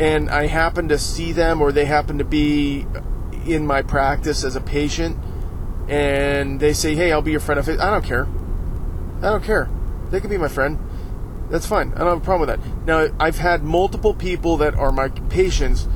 and 0.00 0.30
I 0.30 0.46
happen 0.46 0.88
to 0.88 0.98
see 0.98 1.32
them 1.32 1.60
or 1.60 1.70
they 1.70 1.84
happen 1.84 2.18
to 2.18 2.24
be 2.24 2.86
in 3.46 3.66
my 3.66 3.82
practice 3.82 4.42
as 4.44 4.56
a 4.56 4.60
patient, 4.60 5.18
and 5.88 6.60
they 6.60 6.72
say, 6.72 6.94
"Hey, 6.94 7.12
I'll 7.12 7.22
be 7.22 7.30
your 7.30 7.40
friend," 7.40 7.60
I 7.60 7.90
don't 7.90 8.04
care. 8.04 8.26
I 9.18 9.30
don't 9.30 9.44
care. 9.44 9.68
They 10.10 10.20
can 10.20 10.30
be 10.30 10.38
my 10.38 10.48
friend. 10.48 10.78
That's 11.50 11.66
fine. 11.66 11.92
I 11.94 11.98
don't 11.98 12.08
have 12.08 12.18
a 12.18 12.24
problem 12.24 12.48
with 12.48 12.60
that. 12.60 12.86
Now, 12.86 13.12
I've 13.18 13.38
had 13.38 13.62
multiple 13.62 14.14
people 14.14 14.56
that 14.58 14.74
are 14.74 14.92
my 14.92 15.08
patients. 15.08 15.86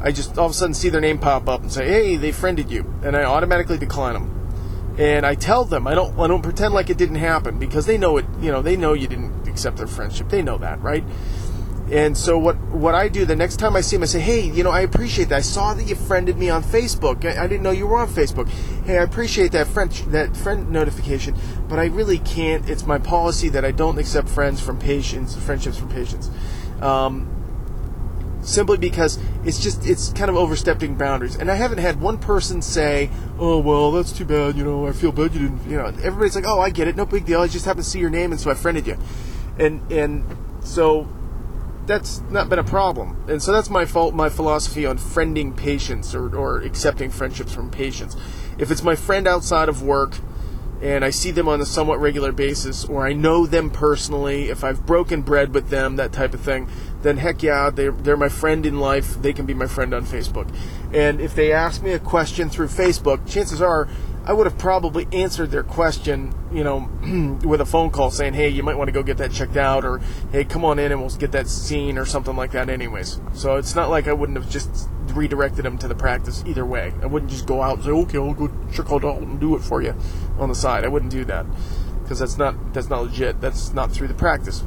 I 0.00 0.10
just 0.10 0.36
all 0.36 0.46
of 0.46 0.52
a 0.52 0.54
sudden 0.54 0.74
see 0.74 0.88
their 0.88 1.00
name 1.00 1.18
pop 1.18 1.48
up 1.48 1.62
and 1.62 1.70
say, 1.70 1.86
"Hey, 1.86 2.16
they 2.16 2.32
friended 2.32 2.70
you," 2.70 2.84
and 3.04 3.16
I 3.16 3.22
automatically 3.24 3.78
decline 3.78 4.14
them. 4.14 4.30
And 4.98 5.24
I 5.24 5.34
tell 5.34 5.64
them 5.64 5.86
I 5.86 5.94
don't 5.94 6.18
I 6.18 6.26
don't 6.26 6.42
pretend 6.42 6.74
like 6.74 6.90
it 6.90 6.98
didn't 6.98 7.16
happen 7.16 7.58
because 7.58 7.86
they 7.86 7.96
know 7.96 8.18
it. 8.18 8.26
You 8.40 8.52
know 8.52 8.62
they 8.62 8.76
know 8.76 8.92
you 8.92 9.08
didn't 9.08 9.48
accept 9.48 9.78
their 9.78 9.86
friendship. 9.86 10.28
They 10.28 10.42
know 10.42 10.58
that, 10.58 10.80
right? 10.82 11.04
And 11.90 12.16
so 12.16 12.38
what 12.38 12.56
what 12.70 12.94
I 12.94 13.08
do 13.08 13.24
the 13.24 13.36
next 13.36 13.56
time 13.56 13.74
I 13.74 13.80
see 13.80 13.96
them 13.96 14.02
I 14.02 14.06
say, 14.06 14.20
hey, 14.20 14.40
you 14.40 14.62
know, 14.62 14.70
I 14.70 14.80
appreciate 14.80 15.28
that. 15.30 15.36
I 15.36 15.40
saw 15.40 15.74
that 15.74 15.84
you 15.84 15.94
friended 15.94 16.38
me 16.38 16.48
on 16.48 16.62
Facebook. 16.62 17.24
I, 17.24 17.44
I 17.44 17.46
didn't 17.46 17.62
know 17.62 17.70
you 17.70 17.86
were 17.86 17.98
on 17.98 18.08
Facebook. 18.08 18.48
Hey, 18.84 18.98
I 18.98 19.02
appreciate 19.02 19.52
that 19.52 19.66
friend 19.66 19.90
that 20.08 20.36
friend 20.36 20.70
notification, 20.70 21.34
but 21.68 21.78
I 21.78 21.86
really 21.86 22.18
can't. 22.18 22.68
It's 22.68 22.86
my 22.86 22.98
policy 22.98 23.48
that 23.50 23.64
I 23.64 23.72
don't 23.72 23.98
accept 23.98 24.28
friends 24.28 24.60
from 24.60 24.78
patients, 24.78 25.36
friendships 25.36 25.76
from 25.76 25.88
patients. 25.88 26.30
Um, 26.80 27.41
simply 28.42 28.76
because 28.76 29.18
it's 29.44 29.58
just 29.58 29.86
it's 29.86 30.12
kind 30.12 30.28
of 30.28 30.36
overstepping 30.36 30.96
boundaries. 30.96 31.36
And 31.36 31.50
I 31.50 31.54
haven't 31.54 31.78
had 31.78 32.00
one 32.00 32.18
person 32.18 32.60
say, 32.62 33.10
"Oh 33.38 33.58
well, 33.58 33.92
that's 33.92 34.12
too 34.12 34.24
bad." 34.24 34.56
You 34.56 34.64
know, 34.64 34.86
I 34.86 34.92
feel 34.92 35.12
bad 35.12 35.34
you 35.34 35.40
didn't. 35.40 35.70
You 35.70 35.78
know, 35.78 35.86
everybody's 35.86 36.34
like, 36.34 36.46
"Oh, 36.46 36.60
I 36.60 36.70
get 36.70 36.88
it, 36.88 36.96
no 36.96 37.06
big 37.06 37.24
deal. 37.24 37.40
I 37.40 37.48
just 37.48 37.64
happened 37.64 37.84
to 37.84 37.90
see 37.90 37.98
your 37.98 38.10
name 38.10 38.32
and 38.32 38.40
so 38.40 38.50
I 38.50 38.54
friended 38.54 38.86
you," 38.86 38.98
and 39.58 39.80
and 39.90 40.24
so 40.64 41.08
that's 41.86 42.20
not 42.30 42.48
been 42.48 42.58
a 42.58 42.64
problem. 42.64 43.24
And 43.28 43.42
so 43.42 43.52
that's 43.52 43.68
my 43.68 43.84
fault, 43.84 44.14
my 44.14 44.28
philosophy 44.28 44.86
on 44.86 44.98
friending 44.98 45.56
patients 45.56 46.14
or, 46.14 46.34
or 46.36 46.60
accepting 46.60 47.10
friendships 47.10 47.52
from 47.52 47.70
patients. 47.70 48.16
If 48.58 48.70
it's 48.70 48.82
my 48.82 48.94
friend 48.94 49.26
outside 49.26 49.68
of 49.68 49.82
work 49.82 50.18
and 50.82 51.04
I 51.04 51.10
see 51.10 51.30
them 51.30 51.48
on 51.48 51.60
a 51.60 51.64
somewhat 51.64 52.00
regular 52.00 52.32
basis, 52.32 52.84
or 52.84 53.06
I 53.06 53.12
know 53.12 53.46
them 53.46 53.70
personally, 53.70 54.48
if 54.48 54.64
I've 54.64 54.84
broken 54.84 55.22
bread 55.22 55.54
with 55.54 55.68
them, 55.68 55.94
that 55.96 56.12
type 56.12 56.34
of 56.34 56.40
thing, 56.40 56.68
then 57.02 57.18
heck 57.18 57.42
yeah, 57.42 57.70
they're, 57.70 57.92
they're 57.92 58.16
my 58.16 58.28
friend 58.28 58.66
in 58.66 58.80
life. 58.80 59.14
They 59.22 59.32
can 59.32 59.46
be 59.46 59.54
my 59.54 59.68
friend 59.68 59.94
on 59.94 60.04
Facebook. 60.04 60.52
And 60.92 61.20
if 61.20 61.36
they 61.36 61.52
ask 61.52 61.82
me 61.82 61.92
a 61.92 62.00
question 62.00 62.50
through 62.50 62.66
Facebook, 62.66 63.30
chances 63.30 63.62
are 63.62 63.88
I 64.24 64.32
would 64.32 64.46
have 64.46 64.56
probably 64.56 65.08
answered 65.12 65.50
their 65.50 65.64
question, 65.64 66.32
you 66.52 66.62
know, 66.62 66.88
with 67.44 67.60
a 67.60 67.66
phone 67.66 67.90
call 67.90 68.10
saying, 68.12 68.34
"Hey, 68.34 68.48
you 68.48 68.62
might 68.62 68.78
want 68.78 68.86
to 68.88 68.92
go 68.92 69.02
get 69.02 69.16
that 69.16 69.32
checked 69.32 69.56
out," 69.56 69.84
or 69.84 70.00
"Hey, 70.30 70.44
come 70.44 70.64
on 70.64 70.78
in 70.78 70.92
and 70.92 71.00
we'll 71.00 71.10
get 71.10 71.32
that 71.32 71.48
seen," 71.48 71.98
or 71.98 72.04
something 72.04 72.36
like 72.36 72.52
that. 72.52 72.68
Anyways, 72.68 73.20
so 73.32 73.56
it's 73.56 73.74
not 73.74 73.90
like 73.90 74.06
I 74.06 74.12
wouldn't 74.12 74.38
have 74.38 74.48
just 74.48 74.88
redirected 75.08 75.64
them 75.64 75.76
to 75.78 75.88
the 75.88 75.96
practice 75.96 76.44
either 76.46 76.64
way. 76.64 76.92
I 77.02 77.06
wouldn't 77.06 77.32
just 77.32 77.46
go 77.46 77.62
out 77.62 77.76
and 77.76 77.84
say, 77.84 77.90
"Okay, 77.90 78.18
I'll 78.18 78.32
go 78.32 78.48
check 78.72 78.92
out 78.92 79.02
and 79.02 79.40
do 79.40 79.56
it 79.56 79.60
for 79.60 79.82
you 79.82 79.94
on 80.38 80.48
the 80.48 80.54
side." 80.54 80.84
I 80.84 80.88
wouldn't 80.88 81.10
do 81.10 81.24
that 81.24 81.44
because 82.04 82.20
that's 82.20 82.38
not 82.38 82.74
that's 82.74 82.88
not 82.88 83.02
legit. 83.02 83.40
That's 83.40 83.72
not 83.72 83.90
through 83.90 84.08
the 84.08 84.14
practice, 84.14 84.62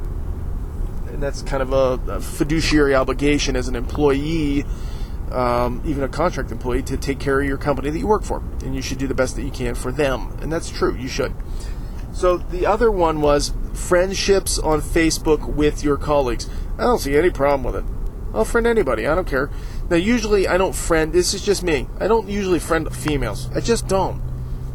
and 1.08 1.22
that's 1.22 1.40
kind 1.40 1.62
of 1.62 1.72
a, 1.72 2.12
a 2.12 2.20
fiduciary 2.20 2.94
obligation 2.94 3.56
as 3.56 3.68
an 3.68 3.74
employee 3.76 4.66
um, 5.32 5.82
even 5.84 6.02
a 6.02 6.08
contract 6.08 6.50
employee, 6.52 6.82
to 6.84 6.96
take 6.96 7.18
care 7.18 7.40
of 7.40 7.46
your 7.46 7.58
company 7.58 7.90
that 7.90 7.98
you 7.98 8.06
work 8.06 8.22
for. 8.22 8.42
And 8.64 8.74
you 8.74 8.82
should 8.82 8.98
do 8.98 9.06
the 9.06 9.14
best 9.14 9.36
that 9.36 9.42
you 9.42 9.50
can 9.50 9.74
for 9.74 9.92
them. 9.92 10.36
And 10.40 10.52
that's 10.52 10.70
true, 10.70 10.94
you 10.94 11.08
should. 11.08 11.34
So 12.12 12.38
the 12.38 12.66
other 12.66 12.90
one 12.90 13.20
was 13.20 13.52
friendships 13.74 14.58
on 14.58 14.80
Facebook 14.80 15.46
with 15.54 15.84
your 15.84 15.96
colleagues. 15.96 16.48
I 16.78 16.82
don't 16.82 16.98
see 16.98 17.16
any 17.16 17.30
problem 17.30 17.62
with 17.62 17.76
it. 17.76 17.84
I'll 18.34 18.44
friend 18.44 18.66
anybody, 18.66 19.06
I 19.06 19.14
don't 19.14 19.26
care. 19.26 19.50
Now, 19.88 19.96
usually 19.96 20.48
I 20.48 20.58
don't 20.58 20.74
friend, 20.74 21.12
this 21.12 21.34
is 21.34 21.44
just 21.44 21.62
me. 21.62 21.88
I 22.00 22.08
don't 22.08 22.28
usually 22.28 22.58
friend 22.58 22.94
females. 22.94 23.50
I 23.54 23.60
just 23.60 23.86
don't. 23.86 24.22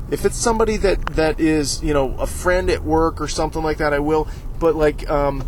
If 0.10 0.26
it's 0.26 0.36
somebody 0.36 0.78
that 0.78 1.06
that 1.16 1.40
is 1.40 1.82
you 1.82 1.94
know 1.94 2.16
a 2.18 2.28
friend 2.28 2.70
at 2.70 2.84
work 2.84 3.22
or 3.22 3.28
something 3.28 3.64
like 3.64 3.78
that, 3.78 3.94
I 3.94 4.00
will. 4.00 4.28
But 4.60 4.76
like. 4.76 5.10
Um, 5.10 5.48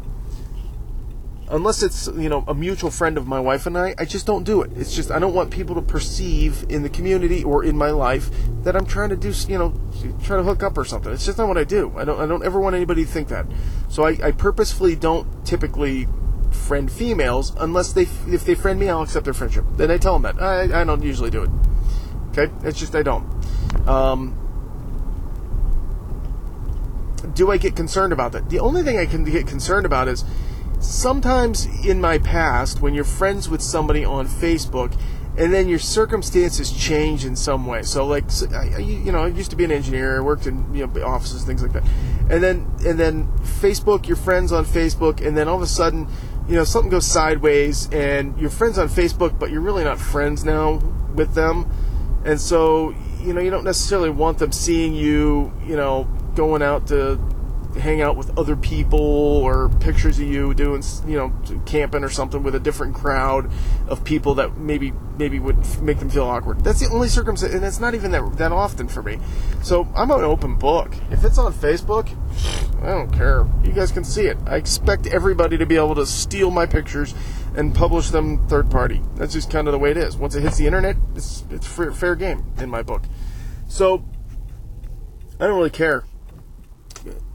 unless 1.49 1.83
it's 1.83 2.07
you 2.07 2.29
know 2.29 2.43
a 2.47 2.53
mutual 2.53 2.89
friend 2.89 3.17
of 3.17 3.27
my 3.27 3.39
wife 3.39 3.65
and 3.65 3.77
I, 3.77 3.95
I 3.97 4.05
just 4.05 4.25
don't 4.25 4.43
do 4.43 4.61
it. 4.61 4.71
It's 4.75 4.95
just 4.95 5.11
I 5.11 5.19
don't 5.19 5.33
want 5.33 5.51
people 5.51 5.75
to 5.75 5.81
perceive 5.81 6.65
in 6.69 6.83
the 6.83 6.89
community 6.89 7.43
or 7.43 7.63
in 7.63 7.77
my 7.77 7.89
life 7.89 8.29
that 8.63 8.75
I'm 8.75 8.85
trying 8.85 9.09
to 9.09 9.15
do 9.15 9.33
you 9.47 9.57
know 9.57 9.73
try 10.23 10.37
to 10.37 10.43
hook 10.43 10.63
up 10.63 10.77
or 10.77 10.85
something. 10.85 11.11
It's 11.11 11.25
just 11.25 11.37
not 11.37 11.47
what 11.47 11.57
I 11.57 11.63
do. 11.63 11.93
I 11.97 12.05
don't 12.05 12.19
I 12.19 12.25
don't 12.25 12.43
ever 12.43 12.59
want 12.59 12.75
anybody 12.75 13.05
to 13.05 13.11
think 13.11 13.27
that. 13.29 13.45
So 13.89 14.03
I, 14.03 14.17
I 14.23 14.31
purposefully 14.31 14.95
don't 14.95 15.45
typically 15.45 16.07
friend 16.51 16.91
females 16.91 17.53
unless 17.57 17.93
they 17.93 18.03
if 18.27 18.45
they 18.45 18.55
friend 18.55 18.79
me, 18.79 18.89
I'll 18.89 19.01
accept 19.01 19.25
their 19.25 19.33
friendship. 19.33 19.65
Then 19.75 19.91
I 19.91 19.97
tell 19.97 20.17
them 20.17 20.23
that 20.23 20.41
I 20.41 20.81
I 20.81 20.83
don't 20.83 21.03
usually 21.03 21.29
do 21.29 21.43
it. 21.43 21.49
Okay, 22.31 22.51
it's 22.63 22.79
just 22.79 22.95
I 22.95 23.03
don't. 23.03 23.27
Um, 23.87 24.39
do 27.35 27.51
I 27.51 27.57
get 27.57 27.75
concerned 27.75 28.13
about 28.13 28.31
that? 28.33 28.49
The 28.49 28.59
only 28.59 28.83
thing 28.83 28.97
I 28.97 29.05
can 29.05 29.23
get 29.23 29.47
concerned 29.47 29.85
about 29.85 30.07
is 30.07 30.23
sometimes 30.83 31.65
in 31.85 32.01
my 32.01 32.17
past, 32.17 32.81
when 32.81 32.93
you're 32.93 33.03
friends 33.03 33.49
with 33.49 33.61
somebody 33.61 34.03
on 34.03 34.27
Facebook, 34.27 34.93
and 35.37 35.51
then 35.51 35.67
your 35.67 35.79
circumstances 35.79 36.71
change 36.71 37.25
in 37.25 37.35
some 37.35 37.65
way. 37.65 37.81
So, 37.81 38.05
like, 38.05 38.25
you 38.79 39.11
know, 39.11 39.23
I 39.23 39.27
used 39.27 39.49
to 39.49 39.55
be 39.55 39.63
an 39.63 39.71
engineer, 39.71 40.17
I 40.17 40.21
worked 40.21 40.45
in 40.45 40.73
you 40.73 40.85
know 40.85 41.03
offices, 41.03 41.43
things 41.43 41.63
like 41.63 41.73
that, 41.73 41.83
and 42.29 42.43
then 42.43 42.71
and 42.85 42.99
then 42.99 43.27
Facebook, 43.41 44.07
your 44.07 44.17
friends 44.17 44.51
on 44.51 44.65
Facebook, 44.65 45.25
and 45.25 45.35
then 45.35 45.47
all 45.47 45.55
of 45.55 45.61
a 45.61 45.67
sudden, 45.67 46.07
you 46.47 46.55
know, 46.55 46.63
something 46.63 46.91
goes 46.91 47.07
sideways, 47.07 47.89
and 47.91 48.37
you're 48.39 48.51
friends 48.51 48.77
on 48.77 48.89
Facebook, 48.89 49.39
but 49.39 49.49
you're 49.49 49.61
really 49.61 49.83
not 49.83 49.99
friends 49.99 50.45
now 50.45 50.75
with 51.15 51.33
them, 51.33 51.69
and 52.25 52.39
so 52.39 52.93
you 53.23 53.33
know, 53.33 53.39
you 53.39 53.49
don't 53.49 53.63
necessarily 53.63 54.09
want 54.09 54.37
them 54.37 54.51
seeing 54.51 54.93
you, 54.93 55.51
you 55.65 55.77
know, 55.77 56.03
going 56.35 56.61
out 56.61 56.87
to 56.87 57.19
hang 57.75 58.01
out 58.01 58.15
with 58.15 58.37
other 58.37 58.55
people 58.55 58.99
or 58.99 59.69
pictures 59.79 60.19
of 60.19 60.27
you 60.27 60.53
doing 60.53 60.83
you 61.07 61.17
know 61.17 61.33
camping 61.65 62.03
or 62.03 62.09
something 62.09 62.43
with 62.43 62.55
a 62.55 62.59
different 62.59 62.95
crowd 62.95 63.49
of 63.87 64.03
people 64.03 64.35
that 64.35 64.57
maybe 64.57 64.93
maybe 65.17 65.39
would 65.39 65.57
make 65.81 65.99
them 65.99 66.09
feel 66.09 66.23
awkward. 66.23 66.63
That's 66.63 66.79
the 66.79 66.89
only 66.89 67.07
circumstance 67.07 67.53
and 67.53 67.63
it's 67.63 67.79
not 67.79 67.95
even 67.95 68.11
that 68.11 68.37
that 68.37 68.51
often 68.51 68.87
for 68.87 69.01
me. 69.01 69.19
So 69.61 69.87
i'm 69.95 70.11
an 70.11 70.21
open 70.21 70.55
book. 70.55 70.95
If 71.11 71.23
it's 71.23 71.37
on 71.37 71.53
facebook 71.53 72.09
i 72.81 72.87
don't 72.87 73.11
care. 73.11 73.47
You 73.63 73.71
guys 73.71 73.91
can 73.91 74.03
see 74.03 74.23
it. 74.23 74.37
I 74.45 74.57
expect 74.57 75.07
everybody 75.07 75.57
to 75.57 75.65
be 75.65 75.75
able 75.75 75.95
to 75.95 76.05
steal 76.05 76.51
my 76.51 76.65
pictures 76.65 77.13
and 77.55 77.73
publish 77.73 78.09
them 78.09 78.47
third 78.47 78.69
party. 78.69 79.01
That's 79.15 79.33
just 79.33 79.49
kind 79.49 79.67
of 79.67 79.71
the 79.71 79.79
way 79.79 79.91
it 79.91 79.97
is. 79.97 80.17
Once 80.17 80.35
it 80.35 80.41
hits 80.41 80.57
the 80.57 80.65
internet 80.65 80.95
it's 81.15 81.43
it's 81.49 81.67
fair, 81.67 81.91
fair 81.91 82.15
game 82.15 82.45
in 82.57 82.69
my 82.69 82.83
book. 82.83 83.03
So 83.67 84.05
i 85.39 85.47
don't 85.47 85.57
really 85.57 85.69
care 85.69 86.03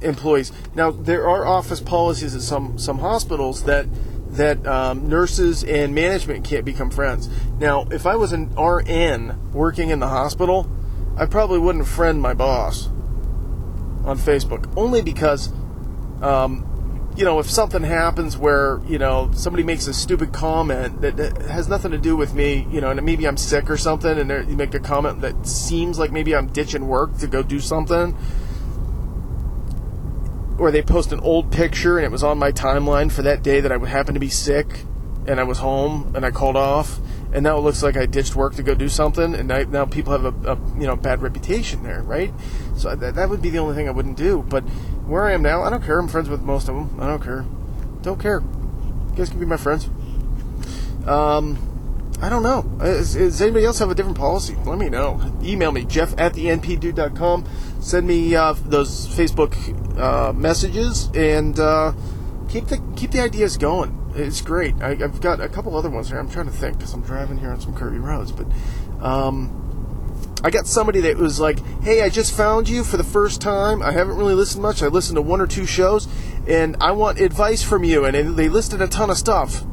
employees. 0.00 0.52
Now 0.74 0.90
there 0.90 1.28
are 1.28 1.46
office 1.46 1.80
policies 1.80 2.34
at 2.34 2.42
some 2.42 2.78
some 2.78 2.98
hospitals 2.98 3.64
that 3.64 3.86
that 4.30 4.66
um, 4.66 5.08
nurses 5.08 5.64
and 5.64 5.94
management 5.94 6.44
can't 6.44 6.64
become 6.64 6.90
friends. 6.90 7.28
Now, 7.58 7.86
if 7.90 8.06
I 8.06 8.16
was 8.16 8.32
an 8.32 8.54
RN 8.56 9.52
working 9.52 9.90
in 9.90 10.00
the 10.00 10.08
hospital, 10.08 10.70
I 11.16 11.26
probably 11.26 11.58
wouldn't 11.58 11.86
friend 11.86 12.20
my 12.20 12.34
boss 12.34 12.88
on 14.04 14.18
Facebook, 14.18 14.72
only 14.76 15.02
because, 15.02 15.50
um, 16.22 16.64
you 17.16 17.24
know, 17.24 17.38
if 17.38 17.50
something 17.50 17.82
happens 17.82 18.36
where 18.36 18.80
you 18.86 18.98
know 18.98 19.30
somebody 19.32 19.64
makes 19.64 19.86
a 19.86 19.94
stupid 19.94 20.32
comment 20.32 21.00
that, 21.00 21.16
that 21.16 21.42
has 21.42 21.68
nothing 21.68 21.90
to 21.90 21.98
do 21.98 22.14
with 22.14 22.34
me, 22.34 22.66
you 22.70 22.80
know, 22.80 22.90
and 22.90 23.02
maybe 23.02 23.26
I'm 23.26 23.36
sick 23.36 23.70
or 23.70 23.76
something, 23.76 24.18
and 24.18 24.48
you 24.48 24.56
make 24.56 24.74
a 24.74 24.80
comment 24.80 25.22
that 25.22 25.46
seems 25.46 25.98
like 25.98 26.12
maybe 26.12 26.36
I'm 26.36 26.48
ditching 26.48 26.86
work 26.86 27.16
to 27.18 27.26
go 27.26 27.42
do 27.42 27.60
something 27.60 28.16
or 30.58 30.70
they 30.70 30.82
post 30.82 31.12
an 31.12 31.20
old 31.20 31.52
picture 31.52 31.98
and 31.98 32.04
it 32.04 32.10
was 32.10 32.22
on 32.22 32.38
my 32.38 32.52
timeline 32.52 33.10
for 33.10 33.22
that 33.22 33.42
day 33.42 33.60
that 33.60 33.72
I 33.72 33.78
happened 33.86 34.16
to 34.16 34.20
be 34.20 34.28
sick 34.28 34.66
and 35.26 35.38
I 35.38 35.44
was 35.44 35.58
home 35.58 36.12
and 36.16 36.24
I 36.24 36.30
called 36.30 36.56
off 36.56 36.98
and 37.32 37.42
now 37.42 37.58
it 37.58 37.60
looks 37.60 37.82
like 37.82 37.96
I 37.96 38.06
ditched 38.06 38.34
work 38.34 38.54
to 38.54 38.62
go 38.62 38.74
do 38.74 38.88
something 38.88 39.34
and 39.34 39.52
I, 39.52 39.64
now 39.64 39.84
people 39.84 40.12
have 40.12 40.24
a, 40.24 40.52
a, 40.52 40.56
you 40.78 40.86
know 40.86 40.96
bad 40.96 41.20
reputation 41.20 41.82
there, 41.82 42.02
right? 42.02 42.32
So 42.76 42.94
that, 42.94 43.14
that 43.14 43.28
would 43.28 43.42
be 43.42 43.50
the 43.50 43.58
only 43.58 43.74
thing 43.74 43.88
I 43.88 43.90
wouldn't 43.90 44.16
do. 44.16 44.44
But 44.48 44.62
where 45.06 45.26
I 45.26 45.32
am 45.32 45.42
now, 45.42 45.62
I 45.62 45.70
don't 45.70 45.84
care. 45.84 45.98
I'm 45.98 46.08
friends 46.08 46.28
with 46.28 46.40
most 46.40 46.68
of 46.68 46.74
them. 46.74 46.98
I 47.00 47.06
don't 47.06 47.22
care. 47.22 47.44
Don't 48.02 48.20
care. 48.20 48.40
You 48.40 49.14
guys 49.16 49.28
can 49.28 49.38
be 49.38 49.46
my 49.46 49.56
friends. 49.56 49.88
Um, 51.06 51.58
I 52.20 52.28
don't 52.28 52.42
know. 52.42 52.68
Is, 52.84 53.14
does 53.14 53.40
anybody 53.40 53.64
else 53.64 53.78
have 53.78 53.90
a 53.90 53.94
different 53.94 54.18
policy? 54.18 54.56
Let 54.64 54.78
me 54.78 54.88
know. 54.88 55.20
Email 55.42 55.70
me, 55.70 55.84
jeff 55.84 56.14
at 56.18 56.34
the 56.34 56.46
npdude.com. 56.46 57.44
Send 57.80 58.06
me 58.06 58.34
uh, 58.34 58.54
those 58.64 59.06
Facebook 59.06 59.54
uh, 59.98 60.32
messages 60.32 61.10
and 61.14 61.58
uh, 61.60 61.92
keep 62.48 62.66
the 62.66 62.82
keep 62.96 63.12
the 63.12 63.20
ideas 63.20 63.56
going. 63.56 63.94
It's 64.16 64.40
great. 64.40 64.74
I, 64.82 64.96
have 64.96 65.20
got 65.20 65.40
a 65.40 65.48
couple 65.48 65.76
other 65.76 65.90
ones 65.90 66.08
here. 66.08 66.18
I'm 66.18 66.28
trying 66.28 66.46
to 66.46 66.52
think 66.52 66.78
because 66.78 66.92
I'm 66.92 67.02
driving 67.02 67.38
here 67.38 67.50
on 67.50 67.60
some 67.60 67.74
curvy 67.74 68.02
roads, 68.02 68.32
but. 68.32 68.46
Um, 69.00 69.64
I 70.42 70.50
got 70.50 70.68
somebody 70.68 71.00
that 71.00 71.16
was 71.16 71.40
like, 71.40 71.58
"Hey, 71.82 72.02
I 72.02 72.08
just 72.08 72.32
found 72.32 72.68
you 72.68 72.84
for 72.84 72.96
the 72.96 73.04
first 73.04 73.40
time. 73.40 73.82
I 73.82 73.90
haven't 73.90 74.16
really 74.16 74.34
listened 74.34 74.62
much. 74.62 74.82
I 74.82 74.86
listened 74.86 75.16
to 75.16 75.22
one 75.22 75.40
or 75.40 75.48
two 75.48 75.66
shows, 75.66 76.06
and 76.46 76.76
I 76.80 76.92
want 76.92 77.18
advice 77.18 77.62
from 77.62 77.82
you." 77.82 78.04
And 78.04 78.36
they 78.36 78.48
listed 78.48 78.80
a 78.80 78.86
ton 78.86 79.10
of 79.10 79.18
stuff. 79.18 79.64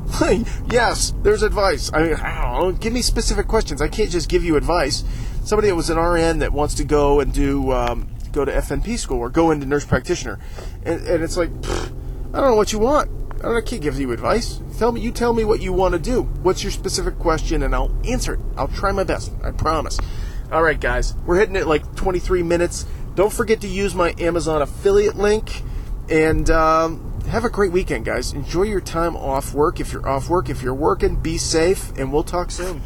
Yes, 0.70 1.14
there's 1.24 1.44
advice. 1.44 1.92
I 1.94 2.04
mean, 2.04 2.14
I 2.16 2.72
give 2.80 2.94
me 2.94 3.02
specific 3.02 3.48
questions. 3.48 3.82
I 3.82 3.88
can't 3.88 4.10
just 4.10 4.30
give 4.30 4.44
you 4.44 4.56
advice. 4.56 5.04
Somebody 5.44 5.70
that 5.70 5.76
was 5.76 5.90
an 5.90 5.98
RN 5.98 6.40
that 6.40 6.54
wants 6.54 6.76
to 6.76 6.84
go 6.84 7.20
and 7.20 7.34
do 7.34 7.72
um, 7.72 8.10
go 8.32 8.46
to 8.46 8.52
FNP 8.52 8.98
school 8.98 9.20
or 9.20 9.30
go 9.30 9.52
into 9.52 9.66
nurse 9.66 9.86
practitioner, 9.86 10.40
and, 10.84 11.06
and 11.08 11.24
it's 11.24 11.38
like, 11.38 11.50
I 12.34 12.40
don't 12.40 12.52
know 12.52 12.56
what 12.56 12.72
you 12.72 12.80
want. 12.80 13.10
I, 13.40 13.44
don't, 13.44 13.58
I 13.58 13.62
can't 13.62 13.82
give 13.82 14.00
you 14.00 14.12
advice. 14.12 14.60
Tell 14.78 14.92
me, 14.92 15.02
you 15.02 15.12
tell 15.12 15.34
me 15.34 15.44
what 15.44 15.62
you 15.62 15.74
want 15.74 15.94
to 15.94 16.00
do. 16.00 16.24
What's 16.24 16.64
your 16.64 16.72
specific 16.72 17.20
question, 17.20 17.64
and 17.64 17.76
I'll 17.76 17.96
answer 18.06 18.34
it. 18.36 18.40
I'll 18.58 18.68
try 18.68 18.92
my 18.92 19.04
best. 19.04 19.32
I 19.44 19.52
promise. 19.52 20.00
All 20.52 20.62
right, 20.62 20.80
guys, 20.80 21.16
we're 21.26 21.40
hitting 21.40 21.56
it 21.56 21.68
like 21.68 21.96
23 21.96 22.44
minutes. 22.44 22.86
Don't 23.16 23.34
forget 23.34 23.62
to 23.62 23.68
use 23.68 23.96
my 23.96 24.14
Amazon 24.20 24.62
affiliate 24.62 25.16
link, 25.16 25.64
and 26.10 26.50
um, 26.50 27.15
have 27.28 27.44
a 27.44 27.50
great 27.50 27.72
weekend, 27.72 28.06
guys. 28.06 28.34
Enjoy 28.34 28.64
your 28.64 28.82
time 28.82 29.16
off 29.16 29.54
work. 29.54 29.80
If 29.80 29.92
you're 29.92 30.08
off 30.08 30.30
work, 30.30 30.50
if 30.50 30.62
you're 30.62 30.74
working, 30.74 31.16
be 31.16 31.38
safe, 31.38 31.92
and 31.98 32.12
we'll 32.12 32.24
talk 32.24 32.52
soon. 32.52 32.82